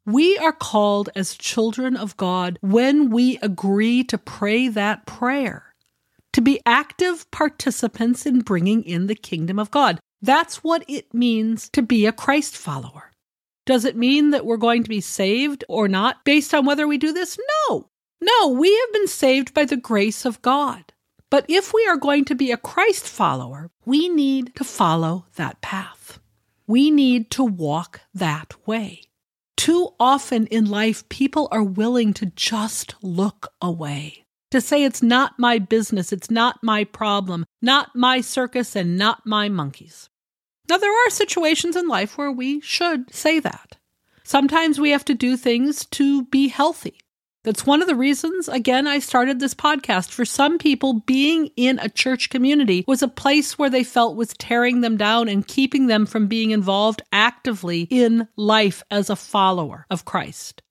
We 0.04 0.36
are 0.38 0.52
called 0.52 1.08
as 1.16 1.34
children 1.34 1.96
of 1.96 2.16
God 2.16 2.58
when 2.60 3.08
we 3.08 3.38
agree 3.38 4.04
to 4.04 4.18
pray 4.18 4.68
that 4.68 5.06
prayer, 5.06 5.72
to 6.34 6.42
be 6.42 6.60
active 6.66 7.30
participants 7.30 8.26
in 8.26 8.40
bringing 8.40 8.82
in 8.82 9.06
the 9.06 9.14
kingdom 9.14 9.58
of 9.58 9.70
God. 9.70 10.00
That's 10.20 10.64
what 10.64 10.84
it 10.88 11.14
means 11.14 11.68
to 11.70 11.80
be 11.80 12.06
a 12.06 12.12
Christ 12.12 12.56
follower. 12.56 13.12
Does 13.66 13.84
it 13.84 13.96
mean 13.96 14.30
that 14.30 14.44
we're 14.44 14.58
going 14.58 14.82
to 14.82 14.88
be 14.90 15.00
saved 15.00 15.64
or 15.68 15.88
not 15.88 16.24
based 16.24 16.52
on 16.52 16.66
whether 16.66 16.86
we 16.86 16.98
do 16.98 17.12
this? 17.12 17.38
No. 17.68 17.88
No, 18.24 18.48
we 18.48 18.74
have 18.74 18.92
been 18.94 19.06
saved 19.06 19.52
by 19.52 19.66
the 19.66 19.76
grace 19.76 20.24
of 20.24 20.40
God. 20.40 20.94
But 21.28 21.44
if 21.46 21.74
we 21.74 21.86
are 21.86 21.98
going 21.98 22.24
to 22.26 22.34
be 22.34 22.52
a 22.52 22.56
Christ 22.56 23.06
follower, 23.06 23.70
we 23.84 24.08
need 24.08 24.54
to 24.54 24.64
follow 24.64 25.26
that 25.36 25.60
path. 25.60 26.18
We 26.66 26.90
need 26.90 27.30
to 27.32 27.44
walk 27.44 28.00
that 28.14 28.54
way. 28.66 29.02
Too 29.58 29.90
often 30.00 30.46
in 30.46 30.64
life, 30.64 31.06
people 31.10 31.48
are 31.52 31.62
willing 31.62 32.14
to 32.14 32.26
just 32.34 32.94
look 33.02 33.52
away, 33.60 34.24
to 34.52 34.60
say 34.62 34.84
it's 34.84 35.02
not 35.02 35.38
my 35.38 35.58
business, 35.58 36.10
it's 36.10 36.30
not 36.30 36.62
my 36.62 36.84
problem, 36.84 37.44
not 37.60 37.94
my 37.94 38.22
circus, 38.22 38.74
and 38.74 38.96
not 38.96 39.26
my 39.26 39.50
monkeys. 39.50 40.08
Now, 40.70 40.78
there 40.78 41.06
are 41.06 41.10
situations 41.10 41.76
in 41.76 41.88
life 41.88 42.16
where 42.16 42.32
we 42.32 42.62
should 42.62 43.12
say 43.14 43.38
that. 43.40 43.76
Sometimes 44.22 44.80
we 44.80 44.90
have 44.90 45.04
to 45.04 45.14
do 45.14 45.36
things 45.36 45.84
to 45.86 46.24
be 46.26 46.48
healthy. 46.48 47.00
That's 47.44 47.66
one 47.66 47.82
of 47.82 47.88
the 47.88 47.94
reasons, 47.94 48.48
again, 48.48 48.86
I 48.86 48.98
started 49.00 49.38
this 49.38 49.52
podcast. 49.52 50.08
For 50.08 50.24
some 50.24 50.56
people, 50.56 51.00
being 51.00 51.50
in 51.56 51.78
a 51.78 51.90
church 51.90 52.30
community 52.30 52.84
was 52.88 53.02
a 53.02 53.08
place 53.08 53.58
where 53.58 53.68
they 53.68 53.84
felt 53.84 54.16
was 54.16 54.32
tearing 54.38 54.80
them 54.80 54.96
down 54.96 55.28
and 55.28 55.46
keeping 55.46 55.86
them 55.86 56.06
from 56.06 56.26
being 56.26 56.52
involved 56.52 57.02
actively 57.12 57.86
in 57.90 58.28
life 58.36 58.82
as 58.90 59.10
a 59.10 59.16
follower 59.16 59.84
of 59.90 60.06
Christ. 60.06 60.62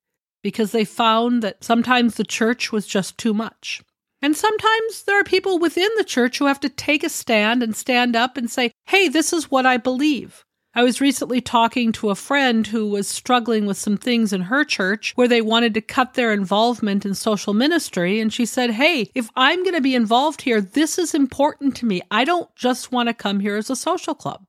Because 0.42 0.72
they 0.72 0.84
found 0.84 1.44
that 1.44 1.62
sometimes 1.62 2.16
the 2.16 2.24
church 2.24 2.72
was 2.72 2.88
just 2.88 3.16
too 3.18 3.32
much. 3.32 3.80
And 4.20 4.36
sometimes 4.36 5.04
there 5.04 5.20
are 5.20 5.24
people 5.24 5.60
within 5.60 5.90
the 5.96 6.04
church 6.04 6.38
who 6.38 6.46
have 6.46 6.60
to 6.60 6.68
take 6.68 7.04
a 7.04 7.08
stand 7.08 7.62
and 7.62 7.76
stand 7.76 8.16
up 8.16 8.36
and 8.36 8.50
say, 8.50 8.72
hey, 8.86 9.08
this 9.08 9.32
is 9.32 9.50
what 9.50 9.64
I 9.64 9.76
believe. 9.76 10.43
I 10.76 10.82
was 10.82 11.00
recently 11.00 11.40
talking 11.40 11.92
to 11.92 12.10
a 12.10 12.16
friend 12.16 12.66
who 12.66 12.88
was 12.88 13.06
struggling 13.06 13.64
with 13.64 13.76
some 13.76 13.96
things 13.96 14.32
in 14.32 14.40
her 14.42 14.64
church 14.64 15.12
where 15.14 15.28
they 15.28 15.40
wanted 15.40 15.72
to 15.74 15.80
cut 15.80 16.14
their 16.14 16.32
involvement 16.32 17.06
in 17.06 17.14
social 17.14 17.54
ministry. 17.54 18.18
And 18.18 18.32
she 18.32 18.44
said, 18.44 18.72
Hey, 18.72 19.08
if 19.14 19.30
I'm 19.36 19.62
going 19.62 19.76
to 19.76 19.80
be 19.80 19.94
involved 19.94 20.42
here, 20.42 20.60
this 20.60 20.98
is 20.98 21.14
important 21.14 21.76
to 21.76 21.86
me. 21.86 22.02
I 22.10 22.24
don't 22.24 22.52
just 22.56 22.90
want 22.90 23.08
to 23.08 23.14
come 23.14 23.38
here 23.38 23.56
as 23.56 23.70
a 23.70 23.76
social 23.76 24.16
club. 24.16 24.44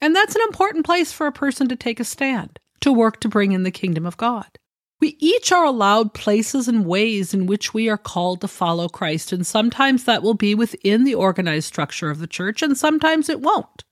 And 0.00 0.16
that's 0.16 0.34
an 0.34 0.42
important 0.48 0.86
place 0.86 1.12
for 1.12 1.26
a 1.26 1.32
person 1.32 1.68
to 1.68 1.76
take 1.76 2.00
a 2.00 2.04
stand, 2.04 2.58
to 2.80 2.90
work 2.90 3.20
to 3.20 3.28
bring 3.28 3.52
in 3.52 3.64
the 3.64 3.70
kingdom 3.70 4.06
of 4.06 4.16
God. 4.16 4.46
We 5.00 5.16
each 5.20 5.52
are 5.52 5.64
allowed 5.64 6.14
places 6.14 6.66
and 6.66 6.86
ways 6.86 7.34
in 7.34 7.46
which 7.46 7.74
we 7.74 7.90
are 7.90 7.98
called 7.98 8.40
to 8.40 8.48
follow 8.48 8.88
Christ, 8.88 9.32
and 9.32 9.46
sometimes 9.46 10.04
that 10.04 10.22
will 10.22 10.34
be 10.34 10.54
within 10.54 11.04
the 11.04 11.14
organized 11.14 11.66
structure 11.66 12.10
of 12.10 12.18
the 12.20 12.26
church, 12.26 12.62
and 12.62 12.76
sometimes 12.76 13.28
it 13.28 13.40
won't. 13.40 13.84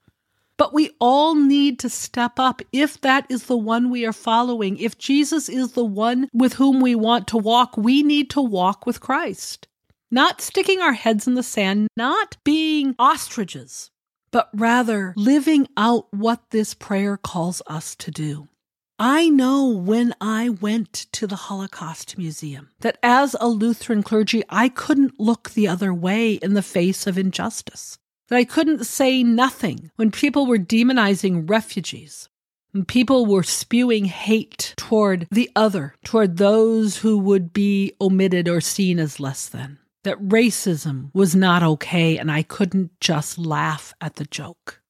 But 0.59 0.73
we 0.73 0.91
all 1.01 1.35
need 1.35 1.79
to 1.81 1.91
step 1.91 2.39
up 2.39 2.63
if 2.73 3.01
that 3.03 3.27
is 3.29 3.45
the 3.45 3.57
one 3.57 3.91
we 3.91 4.07
are 4.07 4.13
following. 4.13 4.79
If 4.79 4.97
Jesus 4.97 5.49
is 5.49 5.73
the 5.73 5.85
one 5.85 6.29
with 6.33 6.55
whom 6.55 6.81
we 6.81 6.95
want 6.95 7.29
to 7.29 7.37
walk, 7.37 7.77
we 7.77 8.03
need 8.03 8.31
to 8.31 8.41
walk 8.41 8.87
with 8.87 9.01
Christ. 9.01 9.69
Not 10.11 10.41
sticking 10.41 10.81
our 10.81 10.95
heads 10.95 11.27
in 11.27 11.35
the 11.35 11.43
sand, 11.43 11.89
not 11.97 12.37
being 12.45 12.95
ostriches, 12.99 13.91
but 14.31 14.49
rather 14.55 15.13
living 15.17 15.69
out 15.77 16.07
what 16.13 16.51
this 16.51 16.75
prayer 16.75 17.17
calls 17.17 17.61
us 17.67 17.95
to 17.97 18.11
do. 18.11 18.49
I 18.99 19.29
know 19.29 19.67
when 19.67 20.15
I 20.23 20.49
went 20.49 20.93
to 21.13 21.27
the 21.27 21.37
Holocaust 21.37 22.17
Museum 22.17 22.71
that 22.81 22.97
as 23.03 23.37
a 23.39 23.49
Lutheran 23.49 24.03
clergy, 24.03 24.43
I 24.49 24.71
couldn't 24.71 25.21
look 25.21 25.51
the 25.51 25.69
other 25.69 25.93
way 25.93 26.35
in 26.35 26.55
the 26.55 26.63
face 26.63 27.07
of 27.07 27.19
injustice 27.19 27.99
that 28.29 28.37
I 28.37 28.45
couldn't 28.45 28.85
say 28.85 29.23
nothing 29.23 29.91
when 29.97 30.11
people 30.11 30.47
were 30.47 30.59
demonizing 30.59 31.49
refugees, 31.49 32.29
people 32.85 33.27
were 33.27 33.43
spewing 33.43 34.05
hate 34.05 34.75
toward 34.77 35.27
the 35.31 35.51
other, 35.57 35.95
toward 36.05 36.37
those 36.37 36.99
who 36.99 37.19
would 37.19 37.53
be 37.53 37.93
omitted 38.01 38.49
or 38.49 38.61
seen 38.61 38.99
as 38.99 39.21
less 39.21 39.49
than. 39.49 39.79
That 40.05 40.21
racism 40.21 41.11
was 41.15 41.35
not 41.35 41.63
okay, 41.63 42.19
and 42.19 42.31
I 42.31 42.43
couldn't 42.43 43.01
just 43.01 43.39
laugh 43.39 43.93
at 44.01 44.17
the 44.17 44.25
joke. 44.25 44.81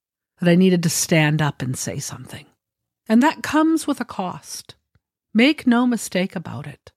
That 0.40 0.50
I 0.50 0.54
needed 0.54 0.82
to 0.82 0.90
stand 0.90 1.40
up 1.40 1.62
and 1.62 1.76
say 1.76 1.98
something. 1.98 2.44
And 3.08 3.22
that 3.22 3.42
comes 3.42 3.86
with 3.86 4.00
a 4.00 4.04
cost. 4.04 4.74
Make 5.32 5.66
no 5.66 5.86
mistake 5.86 6.36
about 6.36 6.66
it. 6.66 6.92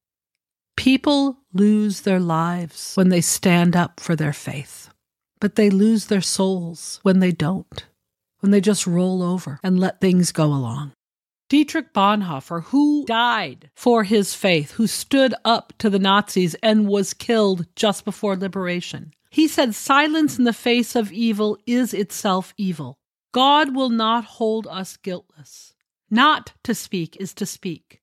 People 0.75 1.38
lose 1.53 2.01
their 2.01 2.19
lives 2.19 2.93
when 2.96 3.10
they 3.10 3.22
stand 3.22 3.75
up 3.75 4.00
for 4.00 4.15
their 4.15 4.34
faith 4.34 4.88
but 5.39 5.55
they 5.55 5.69
lose 5.69 6.05
their 6.05 6.22
souls 6.22 7.00
when 7.03 7.19
they 7.19 7.31
don't, 7.31 7.86
when 8.39 8.51
they 8.51 8.62
just 8.62 8.88
roll 8.88 9.24
over 9.24 9.60
and 9.63 9.79
let 9.79 10.01
things 10.01 10.31
go 10.31 10.46
along. 10.46 10.91
Dietrich 11.50 11.93
Bonhoeffer, 11.93 12.65
who 12.65 13.05
died 13.05 13.72
for 13.75 14.03
his 14.03 14.36
faith, 14.36 14.72
who 14.74 14.86
stood 14.86 15.34
up 15.43 15.74
to 15.79 15.89
the 15.89 15.98
Nazis 15.98 16.53
and 16.62 16.88
was 16.88 17.15
killed 17.15 17.65
just 17.75 18.05
before 18.05 18.36
liberation. 18.36 19.13
He 19.31 19.48
said, 19.48 19.74
Silence 19.74 20.38
in 20.38 20.43
the 20.43 20.53
face 20.53 20.96
of 20.96 21.12
evil 21.12 21.58
is 21.65 21.93
itself 21.93 22.53
evil. 22.55 23.00
God 23.31 23.75
will 23.75 23.89
not 23.89 24.25
hold 24.25 24.67
us 24.67 24.98
guiltless. 24.98 25.74
Not 26.10 26.53
to 26.63 26.75
speak 26.75 27.17
is 27.19 27.34
to 27.36 27.46
speak. 27.46 28.01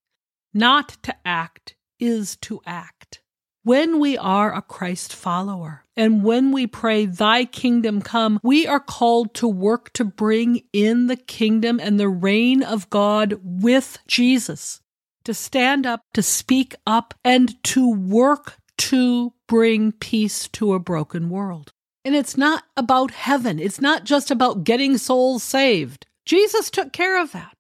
Not 0.53 0.97
to 1.03 1.15
act 1.25 1.77
is 1.99 2.37
to 2.39 2.61
act. 2.67 3.23
When 3.67 3.99
we 3.99 4.17
are 4.17 4.55
a 4.55 4.63
Christ 4.63 5.13
follower 5.13 5.83
and 5.97 6.23
when 6.23 6.53
we 6.53 6.69
pray, 6.69 7.05
Thy 7.05 7.45
kingdom 7.45 8.01
come, 8.01 8.39
we 8.45 8.65
are 8.65 8.79
called 8.79 9.35
to 9.35 9.49
work 9.49 9.93
to 9.95 10.05
bring 10.05 10.63
in 10.73 11.09
the 11.09 11.17
kingdom 11.17 11.81
and 11.81 11.99
the 11.99 12.09
reign 12.09 12.63
of 12.63 12.89
God 12.91 13.41
with 13.43 13.99
Jesus, 14.07 14.83
to 15.25 15.35
stand 15.35 15.85
up, 15.85 16.03
to 16.15 16.23
speak 16.23 16.77
up, 16.87 17.13
and 17.25 17.61
to 17.65 17.93
work 17.93 18.59
to 18.79 19.33
bring 19.49 19.91
peace 19.91 20.47
to 20.47 20.73
a 20.73 20.79
broken 20.79 21.29
world. 21.29 21.73
And 22.05 22.15
it's 22.15 22.37
not 22.37 22.63
about 22.77 23.11
heaven, 23.11 23.59
it's 23.59 23.81
not 23.81 24.05
just 24.05 24.31
about 24.31 24.63
getting 24.63 24.97
souls 24.97 25.43
saved. 25.43 26.07
Jesus 26.25 26.71
took 26.71 26.93
care 26.93 27.21
of 27.21 27.33
that. 27.33 27.56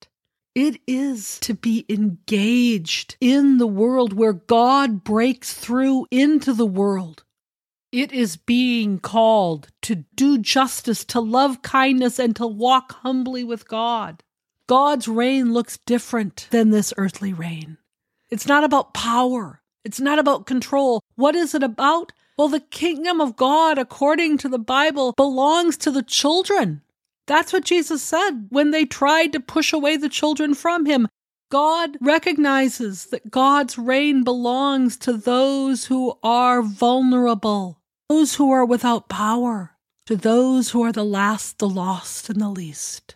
It 0.56 0.80
is 0.86 1.38
to 1.40 1.52
be 1.52 1.84
engaged 1.86 3.18
in 3.20 3.58
the 3.58 3.66
world 3.66 4.14
where 4.14 4.32
God 4.32 5.04
breaks 5.04 5.52
through 5.52 6.06
into 6.10 6.54
the 6.54 6.64
world. 6.64 7.24
It 7.92 8.10
is 8.10 8.38
being 8.38 8.98
called 8.98 9.68
to 9.82 9.96
do 10.14 10.38
justice, 10.38 11.04
to 11.04 11.20
love 11.20 11.60
kindness, 11.60 12.18
and 12.18 12.34
to 12.36 12.46
walk 12.46 12.92
humbly 13.02 13.44
with 13.44 13.68
God. 13.68 14.22
God's 14.66 15.06
reign 15.06 15.52
looks 15.52 15.76
different 15.84 16.48
than 16.50 16.70
this 16.70 16.94
earthly 16.96 17.34
reign. 17.34 17.76
It's 18.30 18.46
not 18.46 18.64
about 18.64 18.94
power. 18.94 19.60
It's 19.84 20.00
not 20.00 20.18
about 20.18 20.46
control. 20.46 21.02
What 21.16 21.34
is 21.36 21.54
it 21.54 21.62
about? 21.62 22.12
Well, 22.38 22.48
the 22.48 22.60
kingdom 22.60 23.20
of 23.20 23.36
God, 23.36 23.76
according 23.76 24.38
to 24.38 24.48
the 24.48 24.58
Bible, 24.58 25.12
belongs 25.18 25.76
to 25.76 25.90
the 25.90 26.02
children. 26.02 26.80
That's 27.26 27.52
what 27.52 27.64
Jesus 27.64 28.02
said 28.02 28.46
when 28.50 28.70
they 28.70 28.84
tried 28.84 29.32
to 29.32 29.40
push 29.40 29.72
away 29.72 29.96
the 29.96 30.08
children 30.08 30.54
from 30.54 30.86
him. 30.86 31.08
God 31.50 31.96
recognizes 32.00 33.06
that 33.06 33.30
God's 33.30 33.78
reign 33.78 34.24
belongs 34.24 34.96
to 34.98 35.12
those 35.12 35.86
who 35.86 36.18
are 36.22 36.62
vulnerable, 36.62 37.80
those 38.08 38.34
who 38.34 38.50
are 38.50 38.64
without 38.64 39.08
power, 39.08 39.76
to 40.06 40.16
those 40.16 40.70
who 40.70 40.82
are 40.82 40.92
the 40.92 41.04
last, 41.04 41.58
the 41.58 41.68
lost, 41.68 42.28
and 42.30 42.40
the 42.40 42.48
least. 42.48 43.14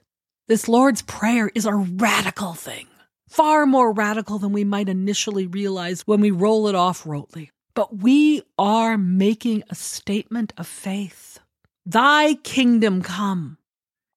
This 0.48 0.68
Lord's 0.68 1.02
Prayer 1.02 1.50
is 1.54 1.66
a 1.66 1.74
radical 1.74 2.54
thing, 2.54 2.86
far 3.28 3.66
more 3.66 3.92
radical 3.92 4.38
than 4.38 4.52
we 4.52 4.64
might 4.64 4.88
initially 4.88 5.46
realize 5.46 6.02
when 6.02 6.20
we 6.20 6.30
roll 6.30 6.66
it 6.66 6.74
off 6.74 7.04
rotely. 7.04 7.50
But 7.74 7.98
we 7.98 8.42
are 8.58 8.98
making 8.98 9.62
a 9.70 9.74
statement 9.76 10.52
of 10.56 10.66
faith. 10.66 11.38
Thy 11.86 12.34
kingdom 12.34 13.02
come 13.02 13.58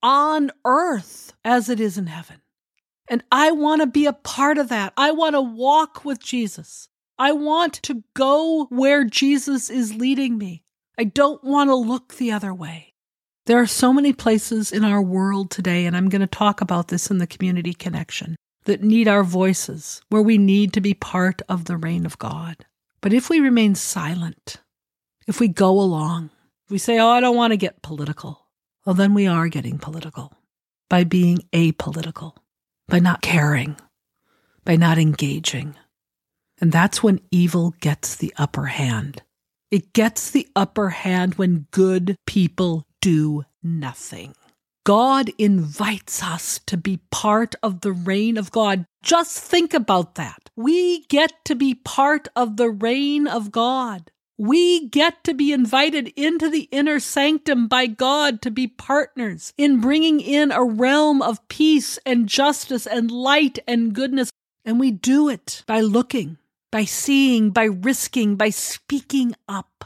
on 0.03 0.51
earth 0.65 1.33
as 1.43 1.69
it 1.69 1.79
is 1.79 1.97
in 1.97 2.07
heaven. 2.07 2.41
And 3.07 3.23
I 3.31 3.51
want 3.51 3.81
to 3.81 3.87
be 3.87 4.05
a 4.05 4.13
part 4.13 4.57
of 4.57 4.69
that. 4.69 4.93
I 4.95 5.11
want 5.11 5.33
to 5.33 5.41
walk 5.41 6.05
with 6.05 6.19
Jesus. 6.19 6.87
I 7.17 7.31
want 7.31 7.73
to 7.83 8.03
go 8.13 8.65
where 8.69 9.03
Jesus 9.03 9.69
is 9.69 9.95
leading 9.95 10.37
me. 10.37 10.63
I 10.97 11.05
don't 11.05 11.43
want 11.43 11.69
to 11.69 11.75
look 11.75 12.15
the 12.15 12.31
other 12.31 12.53
way. 12.53 12.93
There 13.45 13.59
are 13.59 13.67
so 13.67 13.91
many 13.91 14.13
places 14.13 14.71
in 14.71 14.85
our 14.85 15.01
world 15.01 15.51
today, 15.51 15.85
and 15.85 15.97
I'm 15.97 16.09
going 16.09 16.21
to 16.21 16.27
talk 16.27 16.61
about 16.61 16.87
this 16.87 17.11
in 17.11 17.17
the 17.17 17.27
community 17.27 17.73
connection, 17.73 18.35
that 18.65 18.83
need 18.83 19.07
our 19.07 19.23
voices, 19.23 20.01
where 20.09 20.21
we 20.21 20.37
need 20.37 20.71
to 20.73 20.81
be 20.81 20.93
part 20.93 21.41
of 21.49 21.65
the 21.65 21.75
reign 21.75 22.05
of 22.05 22.17
God. 22.19 22.65
But 23.01 23.11
if 23.11 23.29
we 23.29 23.41
remain 23.41 23.75
silent, 23.75 24.61
if 25.27 25.41
we 25.41 25.49
go 25.49 25.71
along, 25.71 26.29
if 26.65 26.71
we 26.71 26.77
say, 26.77 26.99
oh, 26.99 27.09
I 27.09 27.19
don't 27.19 27.35
want 27.35 27.51
to 27.51 27.57
get 27.57 27.81
political, 27.81 28.42
well, 28.85 28.93
then 28.95 29.13
we 29.13 29.27
are 29.27 29.47
getting 29.47 29.77
political 29.77 30.33
by 30.89 31.03
being 31.03 31.39
apolitical, 31.53 32.35
by 32.87 32.99
not 32.99 33.21
caring, 33.21 33.77
by 34.65 34.75
not 34.75 34.97
engaging. 34.97 35.75
And 36.59 36.71
that's 36.71 37.01
when 37.01 37.21
evil 37.31 37.73
gets 37.79 38.15
the 38.15 38.33
upper 38.37 38.65
hand. 38.65 39.21
It 39.71 39.93
gets 39.93 40.29
the 40.29 40.47
upper 40.55 40.89
hand 40.89 41.35
when 41.35 41.67
good 41.71 42.15
people 42.27 42.85
do 43.01 43.43
nothing. 43.63 44.35
God 44.85 45.31
invites 45.37 46.21
us 46.21 46.59
to 46.67 46.75
be 46.75 46.99
part 47.09 47.55
of 47.63 47.81
the 47.81 47.93
reign 47.93 48.37
of 48.37 48.51
God. 48.51 48.85
Just 49.01 49.39
think 49.39 49.73
about 49.73 50.15
that. 50.15 50.49
We 50.55 51.05
get 51.05 51.31
to 51.45 51.55
be 51.55 51.73
part 51.73 52.27
of 52.35 52.57
the 52.57 52.69
reign 52.69 53.25
of 53.25 53.51
God. 53.51 54.11
We 54.37 54.87
get 54.87 55.23
to 55.25 55.33
be 55.35 55.51
invited 55.51 56.07
into 56.15 56.49
the 56.49 56.67
inner 56.71 56.99
sanctum 56.99 57.67
by 57.67 57.85
God 57.85 58.41
to 58.41 58.51
be 58.51 58.67
partners 58.67 59.53
in 59.57 59.79
bringing 59.79 60.19
in 60.19 60.51
a 60.51 60.63
realm 60.63 61.21
of 61.21 61.47
peace 61.49 61.99
and 62.05 62.27
justice 62.27 62.87
and 62.87 63.11
light 63.11 63.59
and 63.67 63.93
goodness. 63.93 64.31
And 64.65 64.79
we 64.79 64.89
do 64.89 65.29
it 65.29 65.63
by 65.67 65.81
looking, 65.81 66.37
by 66.71 66.85
seeing, 66.85 67.51
by 67.51 67.65
risking, 67.65 68.35
by 68.35 68.49
speaking 68.49 69.35
up, 69.47 69.85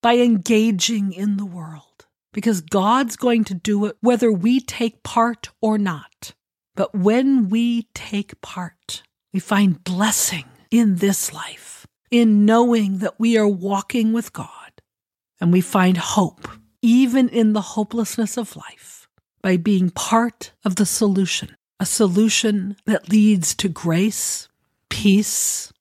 by 0.00 0.18
engaging 0.18 1.12
in 1.12 1.36
the 1.36 1.46
world. 1.46 2.06
Because 2.32 2.60
God's 2.60 3.16
going 3.16 3.42
to 3.44 3.54
do 3.54 3.86
it 3.86 3.96
whether 4.00 4.30
we 4.30 4.60
take 4.60 5.02
part 5.02 5.48
or 5.60 5.76
not. 5.76 6.34
But 6.76 6.94
when 6.94 7.48
we 7.48 7.88
take 7.94 8.40
part, 8.42 9.02
we 9.32 9.40
find 9.40 9.82
blessing 9.82 10.44
in 10.70 10.96
this 10.96 11.32
life 11.32 11.77
in 12.10 12.44
knowing 12.44 12.98
that 12.98 13.18
we 13.18 13.36
are 13.36 13.48
walking 13.48 14.12
with 14.12 14.32
God 14.32 14.82
and 15.40 15.52
we 15.52 15.60
find 15.60 15.96
hope 15.96 16.48
even 16.82 17.28
in 17.28 17.52
the 17.52 17.60
hopelessness 17.60 18.36
of 18.36 18.56
life 18.56 19.08
by 19.42 19.56
being 19.56 19.90
part 19.90 20.52
of 20.64 20.76
the 20.76 20.86
solution, 20.86 21.56
a 21.80 21.86
solution 21.86 22.76
that 22.86 23.08
leads 23.08 23.54
to 23.56 23.68
grace, 23.68 24.48
peace, 24.88 25.72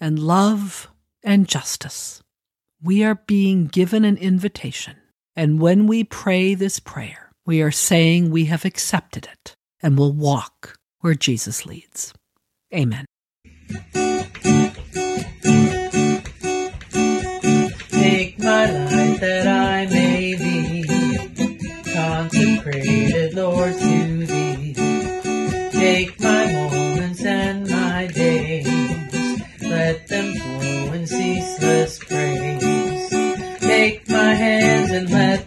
and 0.00 0.18
love 0.18 0.88
and 1.22 1.48
justice. 1.48 2.22
We 2.82 3.04
are 3.04 3.16
being 3.26 3.66
given 3.66 4.04
an 4.04 4.16
invitation. 4.16 4.96
And 5.34 5.60
when 5.60 5.86
we 5.86 6.04
pray 6.04 6.54
this 6.54 6.80
prayer, 6.80 7.30
we 7.44 7.62
are 7.62 7.70
saying 7.70 8.30
we 8.30 8.46
have 8.46 8.64
accepted 8.64 9.28
it 9.30 9.54
and 9.82 9.98
will 9.98 10.12
walk 10.12 10.78
where 11.00 11.14
Jesus 11.14 11.66
leads. 11.66 12.12
Amen. 12.74 13.06
Consecrated, 22.66 23.34
Lord, 23.34 23.72
to 23.78 24.26
Thee. 24.26 24.74
Take 25.70 26.20
my 26.20 26.52
moments 26.52 27.24
and 27.24 27.68
my 27.68 28.06
days, 28.08 28.66
let 29.62 30.08
them 30.08 30.34
flow 30.34 30.92
in 30.92 31.06
ceaseless 31.06 31.98
praise. 31.98 33.10
Take 33.60 34.08
my 34.08 34.34
hands 34.34 34.90
and 34.90 35.10
let 35.10 35.45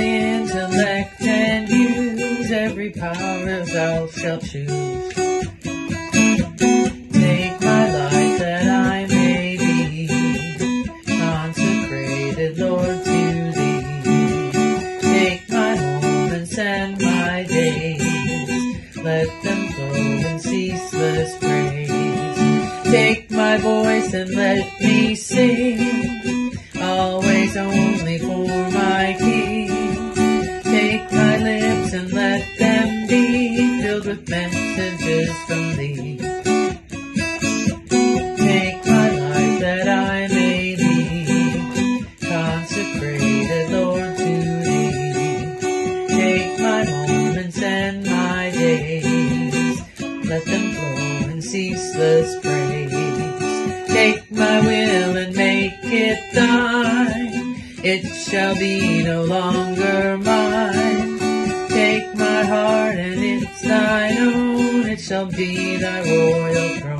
intellect 0.00 1.22
and 1.22 1.68
use 1.68 2.50
every 2.50 2.90
power 2.90 3.64
thou 3.64 4.06
shalt 4.08 4.42
choose. 4.42 5.14
Take 7.12 7.60
my 7.60 7.84
life 7.98 8.38
that 8.38 8.66
I 8.66 9.06
may 9.08 9.56
be 9.58 10.08
consecrated, 11.06 12.58
Lord, 12.58 13.04
to 13.04 13.52
Thee. 13.56 15.00
Take 15.00 15.50
my 15.50 15.74
moments 15.76 16.58
and 16.58 17.00
my 17.00 17.44
days, 17.44 18.96
let 18.96 19.28
them 19.42 19.68
flow 19.68 19.94
in 19.94 20.38
ceaseless 20.40 21.36
praise. 21.38 21.90
Take 22.90 23.30
my 23.30 23.56
voice 23.58 24.12
and 24.14 24.30
let 24.34 24.80
me 24.80 25.14
sing, 25.14 25.69
ceaseless 51.42 52.38
praise. 52.40 52.90
Take 53.88 54.30
my 54.30 54.60
will 54.60 55.16
and 55.16 55.34
make 55.34 55.78
it 55.82 56.34
thine. 56.34 57.56
It 57.82 58.04
shall 58.14 58.54
be 58.54 59.02
no 59.04 59.24
longer 59.24 60.18
mine. 60.18 61.18
Take 61.68 62.14
my 62.14 62.44
heart 62.44 62.96
and 62.96 63.22
it's 63.22 63.62
thine 63.62 64.18
own. 64.18 64.86
It 64.86 65.00
shall 65.00 65.26
be 65.26 65.76
thy 65.76 66.00
royal 66.02 66.80
throne. 66.80 66.99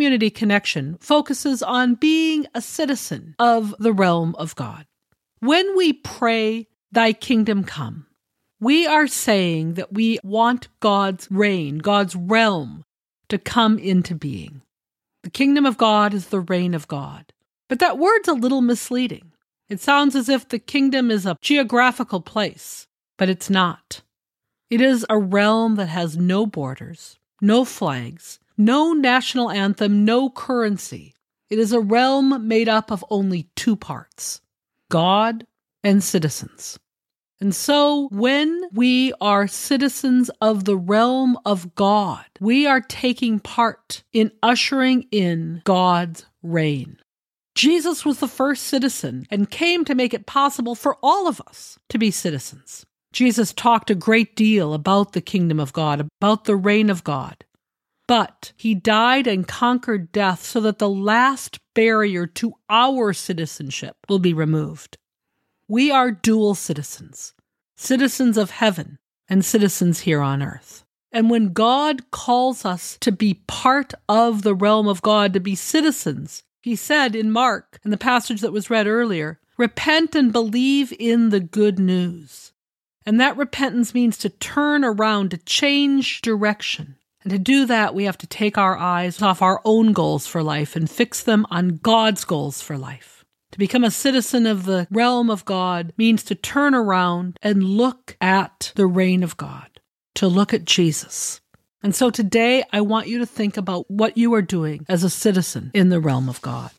Community 0.00 0.30
connection 0.30 0.96
focuses 0.98 1.62
on 1.62 1.94
being 1.94 2.46
a 2.54 2.62
citizen 2.62 3.34
of 3.38 3.74
the 3.78 3.92
realm 3.92 4.34
of 4.36 4.56
God. 4.56 4.86
When 5.40 5.76
we 5.76 5.92
pray, 5.92 6.68
Thy 6.90 7.12
kingdom 7.12 7.64
come, 7.64 8.06
we 8.58 8.86
are 8.86 9.06
saying 9.06 9.74
that 9.74 9.92
we 9.92 10.18
want 10.24 10.68
God's 10.80 11.30
reign, 11.30 11.80
God's 11.80 12.16
realm, 12.16 12.82
to 13.28 13.36
come 13.36 13.78
into 13.78 14.14
being. 14.14 14.62
The 15.22 15.28
kingdom 15.28 15.66
of 15.66 15.76
God 15.76 16.14
is 16.14 16.28
the 16.28 16.40
reign 16.40 16.72
of 16.72 16.88
God. 16.88 17.34
But 17.68 17.80
that 17.80 17.98
word's 17.98 18.26
a 18.26 18.32
little 18.32 18.62
misleading. 18.62 19.32
It 19.68 19.80
sounds 19.80 20.16
as 20.16 20.30
if 20.30 20.48
the 20.48 20.58
kingdom 20.58 21.10
is 21.10 21.26
a 21.26 21.36
geographical 21.42 22.22
place, 22.22 22.86
but 23.18 23.28
it's 23.28 23.50
not. 23.50 24.00
It 24.70 24.80
is 24.80 25.04
a 25.10 25.18
realm 25.18 25.74
that 25.76 25.90
has 25.90 26.16
no 26.16 26.46
borders, 26.46 27.18
no 27.42 27.66
flags, 27.66 28.40
no 28.60 28.92
national 28.92 29.50
anthem, 29.50 30.04
no 30.04 30.28
currency. 30.28 31.14
It 31.48 31.58
is 31.58 31.72
a 31.72 31.80
realm 31.80 32.46
made 32.46 32.68
up 32.68 32.92
of 32.92 33.04
only 33.10 33.48
two 33.56 33.74
parts 33.74 34.40
God 34.90 35.46
and 35.82 36.04
citizens. 36.04 36.78
And 37.40 37.54
so, 37.54 38.08
when 38.12 38.64
we 38.72 39.14
are 39.18 39.48
citizens 39.48 40.30
of 40.42 40.66
the 40.66 40.76
realm 40.76 41.38
of 41.46 41.74
God, 41.74 42.26
we 42.38 42.66
are 42.66 42.82
taking 42.82 43.40
part 43.40 44.02
in 44.12 44.30
ushering 44.42 45.06
in 45.10 45.62
God's 45.64 46.26
reign. 46.42 46.98
Jesus 47.54 48.04
was 48.04 48.20
the 48.20 48.28
first 48.28 48.64
citizen 48.64 49.26
and 49.30 49.50
came 49.50 49.86
to 49.86 49.94
make 49.94 50.12
it 50.12 50.26
possible 50.26 50.74
for 50.74 50.98
all 51.02 51.26
of 51.26 51.40
us 51.46 51.78
to 51.88 51.98
be 51.98 52.10
citizens. 52.10 52.84
Jesus 53.12 53.54
talked 53.54 53.90
a 53.90 53.94
great 53.94 54.36
deal 54.36 54.74
about 54.74 55.12
the 55.12 55.22
kingdom 55.22 55.58
of 55.58 55.72
God, 55.72 56.06
about 56.20 56.44
the 56.44 56.56
reign 56.56 56.90
of 56.90 57.02
God. 57.04 57.42
But 58.10 58.50
he 58.56 58.74
died 58.74 59.28
and 59.28 59.46
conquered 59.46 60.10
death 60.10 60.42
so 60.44 60.58
that 60.62 60.80
the 60.80 60.88
last 60.88 61.60
barrier 61.76 62.26
to 62.26 62.54
our 62.68 63.12
citizenship 63.12 63.98
will 64.08 64.18
be 64.18 64.34
removed. 64.34 64.98
We 65.68 65.92
are 65.92 66.10
dual 66.10 66.56
citizens, 66.56 67.34
citizens 67.76 68.36
of 68.36 68.50
heaven 68.50 68.98
and 69.28 69.44
citizens 69.44 70.00
here 70.00 70.22
on 70.22 70.42
earth. 70.42 70.84
And 71.12 71.30
when 71.30 71.52
God 71.52 72.10
calls 72.10 72.64
us 72.64 72.98
to 73.00 73.12
be 73.12 73.44
part 73.46 73.94
of 74.08 74.42
the 74.42 74.56
realm 74.56 74.88
of 74.88 75.02
God, 75.02 75.32
to 75.34 75.38
be 75.38 75.54
citizens, 75.54 76.42
he 76.62 76.74
said 76.74 77.14
in 77.14 77.30
Mark, 77.30 77.78
in 77.84 77.92
the 77.92 77.96
passage 77.96 78.40
that 78.40 78.52
was 78.52 78.68
read 78.68 78.88
earlier, 78.88 79.38
repent 79.56 80.16
and 80.16 80.32
believe 80.32 80.92
in 80.98 81.28
the 81.28 81.38
good 81.38 81.78
news. 81.78 82.52
And 83.06 83.20
that 83.20 83.36
repentance 83.36 83.94
means 83.94 84.18
to 84.18 84.30
turn 84.30 84.84
around, 84.84 85.30
to 85.30 85.38
change 85.38 86.22
direction. 86.22 86.96
And 87.22 87.30
to 87.30 87.38
do 87.38 87.66
that, 87.66 87.94
we 87.94 88.04
have 88.04 88.18
to 88.18 88.26
take 88.26 88.56
our 88.56 88.78
eyes 88.78 89.20
off 89.20 89.42
our 89.42 89.60
own 89.64 89.92
goals 89.92 90.26
for 90.26 90.42
life 90.42 90.74
and 90.74 90.90
fix 90.90 91.22
them 91.22 91.46
on 91.50 91.76
God's 91.82 92.24
goals 92.24 92.62
for 92.62 92.78
life. 92.78 93.24
To 93.52 93.58
become 93.58 93.84
a 93.84 93.90
citizen 93.90 94.46
of 94.46 94.64
the 94.64 94.86
realm 94.90 95.28
of 95.28 95.44
God 95.44 95.92
means 95.96 96.22
to 96.24 96.34
turn 96.34 96.74
around 96.74 97.36
and 97.42 97.64
look 97.64 98.16
at 98.20 98.72
the 98.76 98.86
reign 98.86 99.22
of 99.22 99.36
God, 99.36 99.80
to 100.14 100.28
look 100.28 100.54
at 100.54 100.64
Jesus. 100.64 101.40
And 101.82 101.94
so 101.94 102.10
today, 102.10 102.62
I 102.72 102.82
want 102.82 103.08
you 103.08 103.18
to 103.18 103.26
think 103.26 103.56
about 103.56 103.90
what 103.90 104.16
you 104.16 104.32
are 104.34 104.42
doing 104.42 104.84
as 104.88 105.02
a 105.02 105.10
citizen 105.10 105.70
in 105.74 105.88
the 105.88 106.00
realm 106.00 106.28
of 106.28 106.42
God. 106.42 106.70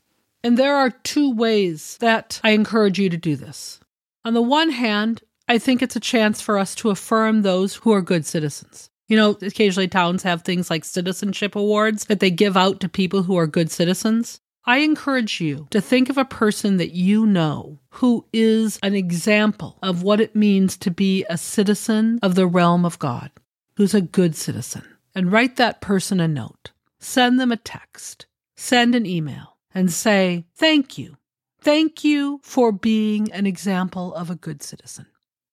And 0.43 0.57
there 0.57 0.75
are 0.75 0.89
two 0.89 1.33
ways 1.33 1.97
that 1.99 2.39
I 2.43 2.51
encourage 2.51 2.99
you 2.99 3.09
to 3.09 3.17
do 3.17 3.35
this. 3.35 3.79
On 4.23 4.33
the 4.33 4.41
one 4.41 4.69
hand, 4.69 5.23
I 5.47 5.57
think 5.57 5.81
it's 5.81 5.95
a 5.95 5.99
chance 5.99 6.39
for 6.39 6.57
us 6.57 6.75
to 6.75 6.91
affirm 6.91 7.41
those 7.41 7.75
who 7.75 7.91
are 7.91 8.01
good 8.01 8.25
citizens. 8.25 8.90
You 9.11 9.17
know, 9.17 9.31
occasionally 9.41 9.89
towns 9.89 10.23
have 10.23 10.43
things 10.43 10.69
like 10.69 10.85
citizenship 10.85 11.57
awards 11.57 12.05
that 12.05 12.21
they 12.21 12.31
give 12.31 12.55
out 12.55 12.79
to 12.79 12.87
people 12.87 13.23
who 13.23 13.35
are 13.35 13.45
good 13.45 13.69
citizens. 13.69 14.39
I 14.63 14.77
encourage 14.77 15.41
you 15.41 15.67
to 15.71 15.81
think 15.81 16.09
of 16.09 16.17
a 16.17 16.23
person 16.23 16.77
that 16.77 16.93
you 16.93 17.25
know 17.25 17.79
who 17.89 18.25
is 18.31 18.79
an 18.81 18.95
example 18.95 19.77
of 19.83 20.01
what 20.01 20.21
it 20.21 20.33
means 20.33 20.77
to 20.77 20.91
be 20.91 21.25
a 21.29 21.37
citizen 21.37 22.19
of 22.23 22.35
the 22.35 22.47
realm 22.47 22.85
of 22.85 22.99
God, 22.99 23.31
who's 23.75 23.93
a 23.93 23.99
good 23.99 24.33
citizen, 24.33 24.85
and 25.13 25.29
write 25.29 25.57
that 25.57 25.81
person 25.81 26.21
a 26.21 26.27
note. 26.29 26.71
Send 27.01 27.37
them 27.37 27.51
a 27.51 27.57
text, 27.57 28.27
send 28.55 28.95
an 28.95 29.05
email, 29.05 29.57
and 29.75 29.91
say, 29.91 30.45
Thank 30.55 30.97
you. 30.97 31.17
Thank 31.59 32.05
you 32.05 32.39
for 32.43 32.71
being 32.71 33.29
an 33.33 33.45
example 33.45 34.15
of 34.15 34.29
a 34.29 34.35
good 34.35 34.63
citizen. 34.63 35.07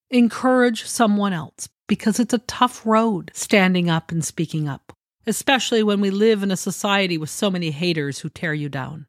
Encourage 0.09 0.85
someone 0.85 1.33
else 1.33 1.67
because 1.89 2.21
it's 2.21 2.33
a 2.33 2.39
tough 2.39 2.85
road 2.85 3.31
standing 3.33 3.89
up 3.89 4.13
and 4.13 4.23
speaking 4.23 4.69
up 4.69 4.93
especially 5.29 5.83
when 5.83 6.01
we 6.01 6.09
live 6.09 6.43
in 6.43 6.51
a 6.51 6.57
society 6.57 7.17
with 7.17 7.29
so 7.29 7.51
many 7.51 7.71
haters 7.71 8.19
who 8.19 8.29
tear 8.29 8.53
you 8.53 8.67
down. 8.67 9.05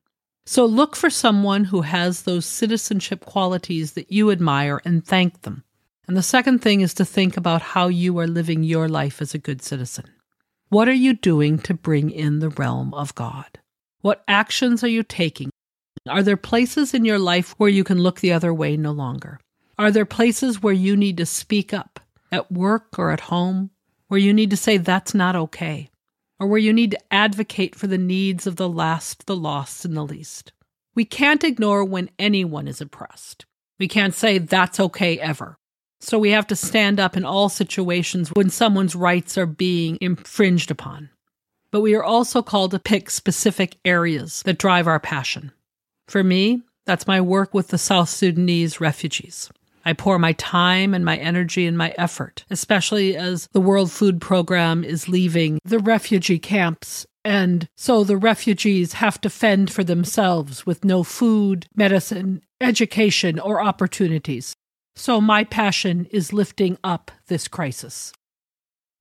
So 0.46 0.66
look 0.66 0.94
for 0.94 1.10
someone 1.10 1.64
who 1.64 1.82
has 1.82 2.22
those 2.22 2.44
citizenship 2.44 3.24
qualities 3.24 3.92
that 3.92 4.12
you 4.12 4.30
admire 4.30 4.80
and 4.84 5.04
thank 5.04 5.42
them. 5.42 5.64
And 6.06 6.16
the 6.16 6.22
second 6.22 6.60
thing 6.60 6.80
is 6.80 6.92
to 6.94 7.04
think 7.04 7.36
about 7.36 7.62
how 7.62 7.88
you 7.88 8.18
are 8.18 8.26
living 8.26 8.62
your 8.62 8.88
life 8.88 9.22
as 9.22 9.32
a 9.32 9.38
good 9.38 9.62
citizen. 9.62 10.06
What 10.68 10.88
are 10.88 10.92
you 10.92 11.14
doing 11.14 11.58
to 11.60 11.74
bring 11.74 12.10
in 12.10 12.40
the 12.40 12.50
realm 12.50 12.92
of 12.94 13.14
God? 13.14 13.58
What 14.00 14.24
actions 14.26 14.82
are 14.82 14.88
you 14.88 15.02
taking? 15.02 15.50
Are 16.08 16.22
there 16.22 16.36
places 16.36 16.94
in 16.94 17.04
your 17.04 17.18
life 17.18 17.54
where 17.58 17.70
you 17.70 17.84
can 17.84 17.98
look 17.98 18.20
the 18.20 18.32
other 18.32 18.52
way 18.52 18.76
no 18.76 18.92
longer? 18.92 19.38
Are 19.78 19.90
there 19.90 20.04
places 20.04 20.62
where 20.62 20.74
you 20.74 20.96
need 20.96 21.16
to 21.18 21.26
speak 21.26 21.72
up, 21.72 22.00
at 22.32 22.50
work 22.50 22.98
or 22.98 23.10
at 23.10 23.20
home, 23.20 23.70
where 24.08 24.20
you 24.20 24.32
need 24.32 24.50
to 24.50 24.56
say 24.56 24.76
that's 24.76 25.14
not 25.14 25.36
okay? 25.36 25.90
or 26.40 26.46
where 26.46 26.58
you 26.58 26.72
need 26.72 26.92
to 26.92 27.12
advocate 27.12 27.76
for 27.76 27.86
the 27.86 27.98
needs 27.98 28.46
of 28.46 28.56
the 28.56 28.68
last, 28.68 29.26
the 29.26 29.36
lost, 29.36 29.84
and 29.84 29.94
the 29.94 30.02
least. 30.02 30.52
We 30.94 31.04
can't 31.04 31.44
ignore 31.44 31.84
when 31.84 32.10
anyone 32.18 32.66
is 32.66 32.80
oppressed. 32.80 33.44
We 33.78 33.86
can't 33.86 34.14
say 34.14 34.38
that's 34.38 34.80
okay 34.80 35.18
ever. 35.20 35.58
So 36.00 36.18
we 36.18 36.30
have 36.30 36.46
to 36.46 36.56
stand 36.56 36.98
up 36.98 37.14
in 37.14 37.26
all 37.26 37.50
situations 37.50 38.30
when 38.30 38.48
someone's 38.48 38.96
rights 38.96 39.36
are 39.36 39.46
being 39.46 39.98
infringed 40.00 40.70
upon. 40.70 41.10
But 41.70 41.82
we 41.82 41.94
are 41.94 42.02
also 42.02 42.42
called 42.42 42.70
to 42.70 42.78
pick 42.78 43.10
specific 43.10 43.76
areas 43.84 44.42
that 44.44 44.58
drive 44.58 44.86
our 44.86 44.98
passion. 44.98 45.52
For 46.08 46.24
me, 46.24 46.62
that's 46.86 47.06
my 47.06 47.20
work 47.20 47.52
with 47.52 47.68
the 47.68 47.78
South 47.78 48.08
Sudanese 48.08 48.80
refugees. 48.80 49.50
I 49.84 49.92
pour 49.92 50.18
my 50.18 50.32
time 50.32 50.94
and 50.94 51.04
my 51.04 51.16
energy 51.16 51.66
and 51.66 51.76
my 51.76 51.94
effort, 51.96 52.44
especially 52.50 53.16
as 53.16 53.48
the 53.52 53.60
World 53.60 53.90
Food 53.90 54.20
Program 54.20 54.84
is 54.84 55.08
leaving 55.08 55.58
the 55.64 55.78
refugee 55.78 56.38
camps. 56.38 57.06
And 57.24 57.68
so 57.76 58.04
the 58.04 58.16
refugees 58.16 58.94
have 58.94 59.20
to 59.20 59.30
fend 59.30 59.72
for 59.72 59.84
themselves 59.84 60.64
with 60.64 60.84
no 60.84 61.02
food, 61.02 61.66
medicine, 61.74 62.42
education, 62.60 63.38
or 63.38 63.62
opportunities. 63.62 64.54
So 64.96 65.20
my 65.20 65.44
passion 65.44 66.06
is 66.10 66.32
lifting 66.32 66.78
up 66.82 67.10
this 67.26 67.48
crisis. 67.48 68.12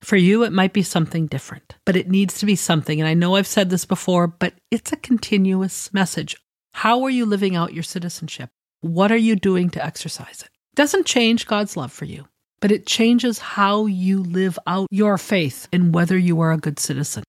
For 0.02 0.16
you, 0.16 0.44
it 0.44 0.52
might 0.52 0.72
be 0.72 0.82
something 0.82 1.26
different, 1.26 1.76
but 1.84 1.96
it 1.96 2.08
needs 2.08 2.38
to 2.38 2.46
be 2.46 2.56
something. 2.56 3.00
And 3.00 3.08
I 3.08 3.14
know 3.14 3.36
I've 3.36 3.46
said 3.46 3.68
this 3.68 3.84
before, 3.84 4.26
but 4.26 4.54
it's 4.70 4.92
a 4.92 4.96
continuous 4.96 5.92
message. 5.92 6.36
How 6.72 7.02
are 7.02 7.10
you 7.10 7.26
living 7.26 7.54
out 7.54 7.74
your 7.74 7.82
citizenship? 7.82 8.48
What 8.80 9.12
are 9.12 9.16
you 9.16 9.36
doing 9.36 9.68
to 9.70 9.84
exercise 9.84 10.42
it? 10.42 10.50
Doesn't 10.80 11.04
change 11.04 11.46
God's 11.46 11.76
love 11.76 11.92
for 11.92 12.06
you, 12.06 12.24
but 12.60 12.72
it 12.72 12.86
changes 12.86 13.38
how 13.38 13.84
you 13.84 14.22
live 14.22 14.58
out 14.66 14.86
your 14.90 15.18
faith 15.18 15.68
and 15.74 15.94
whether 15.94 16.16
you 16.16 16.40
are 16.40 16.52
a 16.52 16.56
good 16.56 16.78
citizen. 16.78 17.22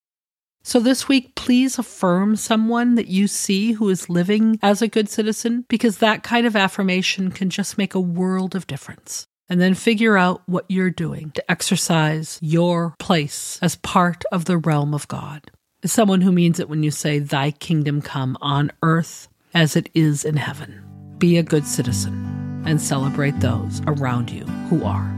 So 0.63 0.79
this 0.79 1.09
week, 1.09 1.35
please 1.35 1.77
affirm 1.77 2.37
someone 2.37 2.95
that 2.95 3.07
you 3.07 3.27
see 3.27 3.73
who 3.73 3.89
is 3.89 4.09
living 4.09 4.57
as 4.61 4.81
a 4.81 4.87
good 4.87 5.09
citizen, 5.09 5.65
because 5.67 5.97
that 5.97 6.23
kind 6.23 6.47
of 6.47 6.55
affirmation 6.55 7.29
can 7.29 7.49
just 7.49 7.77
make 7.77 7.93
a 7.93 7.99
world 7.99 8.55
of 8.55 8.67
difference. 8.67 9.25
And 9.49 9.59
then 9.59 9.73
figure 9.73 10.15
out 10.15 10.43
what 10.45 10.63
you're 10.69 10.89
doing 10.89 11.31
to 11.31 11.51
exercise 11.51 12.39
your 12.41 12.95
place 12.99 13.59
as 13.61 13.75
part 13.75 14.23
of 14.31 14.45
the 14.45 14.59
realm 14.59 14.93
of 14.93 15.09
God. 15.09 15.51
As 15.83 15.91
someone 15.91 16.21
who 16.21 16.31
means 16.31 16.61
it 16.61 16.69
when 16.69 16.83
you 16.83 16.91
say, 16.91 17.19
Thy 17.19 17.51
kingdom 17.51 18.01
come 18.01 18.37
on 18.39 18.71
earth 18.81 19.27
as 19.53 19.75
it 19.75 19.89
is 19.93 20.23
in 20.23 20.37
heaven. 20.37 20.81
Be 21.17 21.37
a 21.37 21.43
good 21.43 21.65
citizen 21.67 22.50
and 22.65 22.82
celebrate 22.82 23.39
those 23.39 23.82
around 23.88 24.30
you 24.30 24.45
who 24.69 24.84
are. 24.84 25.12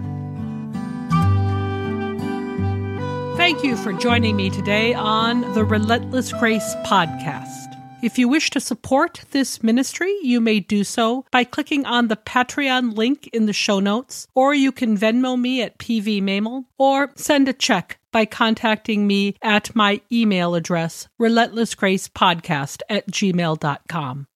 Thank 3.38 3.64
you 3.64 3.76
for 3.76 3.92
joining 3.94 4.36
me 4.36 4.50
today 4.50 4.94
on 4.94 5.42
the 5.54 5.66
Relentless 5.66 6.32
Grace 6.34 6.76
podcast. 6.86 7.74
If 8.04 8.18
you 8.18 8.28
wish 8.28 8.50
to 8.50 8.60
support 8.60 9.24
this 9.32 9.64
ministry, 9.64 10.14
you 10.22 10.42
may 10.42 10.60
do 10.60 10.84
so 10.84 11.26
by 11.32 11.44
clicking 11.44 11.86
on 11.86 12.10
the 12.10 12.18
Patreon 12.18 12.96
link 12.96 13.28
in 13.34 13.46
the 13.46 13.54
show 13.54 13.80
notes, 13.80 14.28
or 14.36 14.54
you 14.54 14.72
can 14.72 14.98
Venmo 14.98 15.40
me 15.40 15.62
at 15.62 15.78
pvmehmel, 15.78 16.66
or 16.78 17.12
send 17.16 17.48
a 17.48 17.54
check 17.54 18.00
by 18.12 18.26
contacting 18.26 19.08
me 19.08 19.36
at 19.42 19.76
my 19.76 20.02
email 20.12 20.54
address, 20.54 21.08
relentlessgracepodcast 21.20 22.82
at 22.90 23.10
gmail.com. 23.10 24.28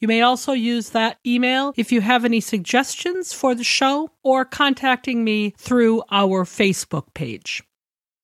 You 0.00 0.08
may 0.08 0.22
also 0.22 0.52
use 0.52 0.90
that 0.90 1.18
email 1.26 1.72
if 1.76 1.90
you 1.90 2.00
have 2.00 2.24
any 2.24 2.40
suggestions 2.40 3.32
for 3.32 3.54
the 3.54 3.64
show 3.64 4.12
or 4.22 4.44
contacting 4.44 5.24
me 5.24 5.54
through 5.58 6.02
our 6.10 6.44
Facebook 6.44 7.12
page. 7.14 7.62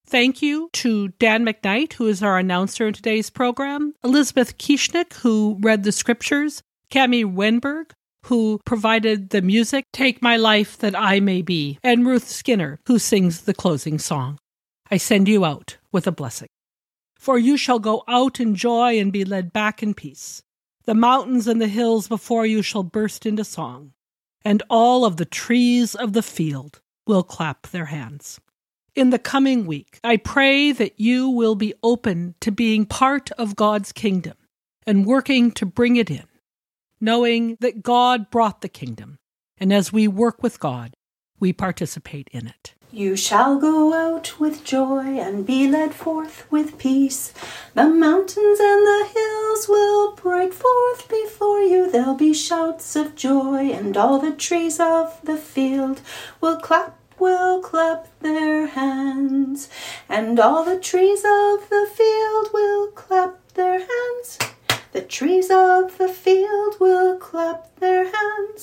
Thank 0.06 0.42
you 0.42 0.68
to 0.74 1.08
Dan 1.08 1.44
McKnight, 1.44 1.94
who 1.94 2.06
is 2.06 2.22
our 2.22 2.38
announcer 2.38 2.86
in 2.86 2.94
today's 2.94 3.30
program, 3.30 3.94
Elizabeth 4.04 4.58
Kieschnick, 4.58 5.14
who 5.14 5.56
read 5.60 5.82
the 5.82 5.92
scriptures, 5.92 6.62
Camy 6.90 7.24
Wenberg, 7.24 7.90
who 8.26 8.60
provided 8.64 9.30
the 9.30 9.42
music, 9.42 9.86
Take 9.92 10.22
My 10.22 10.36
Life 10.36 10.78
That 10.78 10.94
I 10.96 11.18
May 11.18 11.42
Be, 11.42 11.78
and 11.82 12.06
Ruth 12.06 12.28
Skinner, 12.28 12.78
who 12.86 12.98
sings 12.98 13.42
the 13.42 13.54
closing 13.54 13.98
song. 13.98 14.38
I 14.90 14.98
send 14.98 15.26
you 15.26 15.44
out 15.44 15.78
with 15.90 16.06
a 16.06 16.12
blessing. 16.12 16.48
For 17.18 17.38
you 17.38 17.56
shall 17.56 17.78
go 17.80 18.04
out 18.06 18.38
in 18.38 18.54
joy 18.54 19.00
and 19.00 19.10
be 19.10 19.24
led 19.24 19.52
back 19.52 19.82
in 19.82 19.94
peace. 19.94 20.42
The 20.86 20.94
mountains 20.94 21.48
and 21.48 21.60
the 21.60 21.68
hills 21.68 22.08
before 22.08 22.44
you 22.44 22.60
shall 22.60 22.82
burst 22.82 23.24
into 23.24 23.44
song, 23.44 23.92
and 24.44 24.62
all 24.68 25.06
of 25.06 25.16
the 25.16 25.24
trees 25.24 25.94
of 25.94 26.12
the 26.12 26.22
field 26.22 26.82
will 27.06 27.22
clap 27.22 27.68
their 27.68 27.86
hands. 27.86 28.38
In 28.94 29.10
the 29.10 29.18
coming 29.18 29.64
week, 29.64 29.98
I 30.04 30.18
pray 30.18 30.72
that 30.72 31.00
you 31.00 31.28
will 31.30 31.54
be 31.54 31.74
open 31.82 32.34
to 32.40 32.52
being 32.52 32.84
part 32.84 33.32
of 33.32 33.56
God's 33.56 33.92
kingdom 33.92 34.36
and 34.86 35.06
working 35.06 35.50
to 35.52 35.66
bring 35.66 35.96
it 35.96 36.10
in, 36.10 36.26
knowing 37.00 37.56
that 37.60 37.82
God 37.82 38.30
brought 38.30 38.60
the 38.60 38.68
kingdom, 38.68 39.18
and 39.56 39.72
as 39.72 39.92
we 39.92 40.06
work 40.06 40.42
with 40.42 40.60
God, 40.60 40.94
we 41.40 41.52
participate 41.52 42.28
in 42.30 42.46
it. 42.46 42.74
You 42.94 43.16
shall 43.16 43.58
go 43.58 43.92
out 43.92 44.38
with 44.38 44.62
joy 44.62 45.18
and 45.18 45.44
be 45.44 45.66
led 45.66 45.92
forth 45.92 46.46
with 46.48 46.78
peace. 46.78 47.34
The 47.74 47.88
mountains 47.88 48.60
and 48.60 48.86
the 48.86 49.08
hills 49.12 49.68
will 49.68 50.12
break 50.12 50.52
forth 50.52 51.08
before 51.08 51.60
you. 51.60 51.90
There'll 51.90 52.14
be 52.14 52.32
shouts 52.32 52.94
of 52.94 53.16
joy, 53.16 53.72
and 53.72 53.96
all 53.96 54.20
the 54.20 54.30
trees 54.30 54.78
of 54.78 55.18
the 55.24 55.36
field 55.36 56.02
will 56.40 56.60
clap, 56.60 56.96
will 57.18 57.60
clap 57.60 58.06
their 58.20 58.68
hands. 58.68 59.68
And 60.08 60.38
all 60.38 60.64
the 60.64 60.78
trees 60.78 61.24
of 61.24 61.68
the 61.68 61.88
field 61.92 62.50
will 62.54 62.92
clap 62.92 63.54
their 63.54 63.80
hands. 63.80 64.38
The 64.92 65.02
trees 65.02 65.50
of 65.50 65.98
the 65.98 66.06
field 66.06 66.76
will 66.78 67.18
clap 67.18 67.74
their 67.80 68.04
hands. 68.04 68.62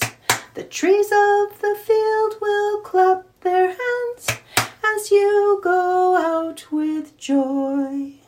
The 0.54 0.64
trees 0.64 1.08
of 1.08 1.60
the 1.60 1.76
field 1.86 2.36
will 2.40 2.80
clap 2.80 3.26
their 3.42 3.68
hands 3.68 4.28
as 4.84 5.12
you 5.12 5.60
go 5.64 6.16
out 6.16 6.72
with 6.72 7.18
joy. 7.18 8.21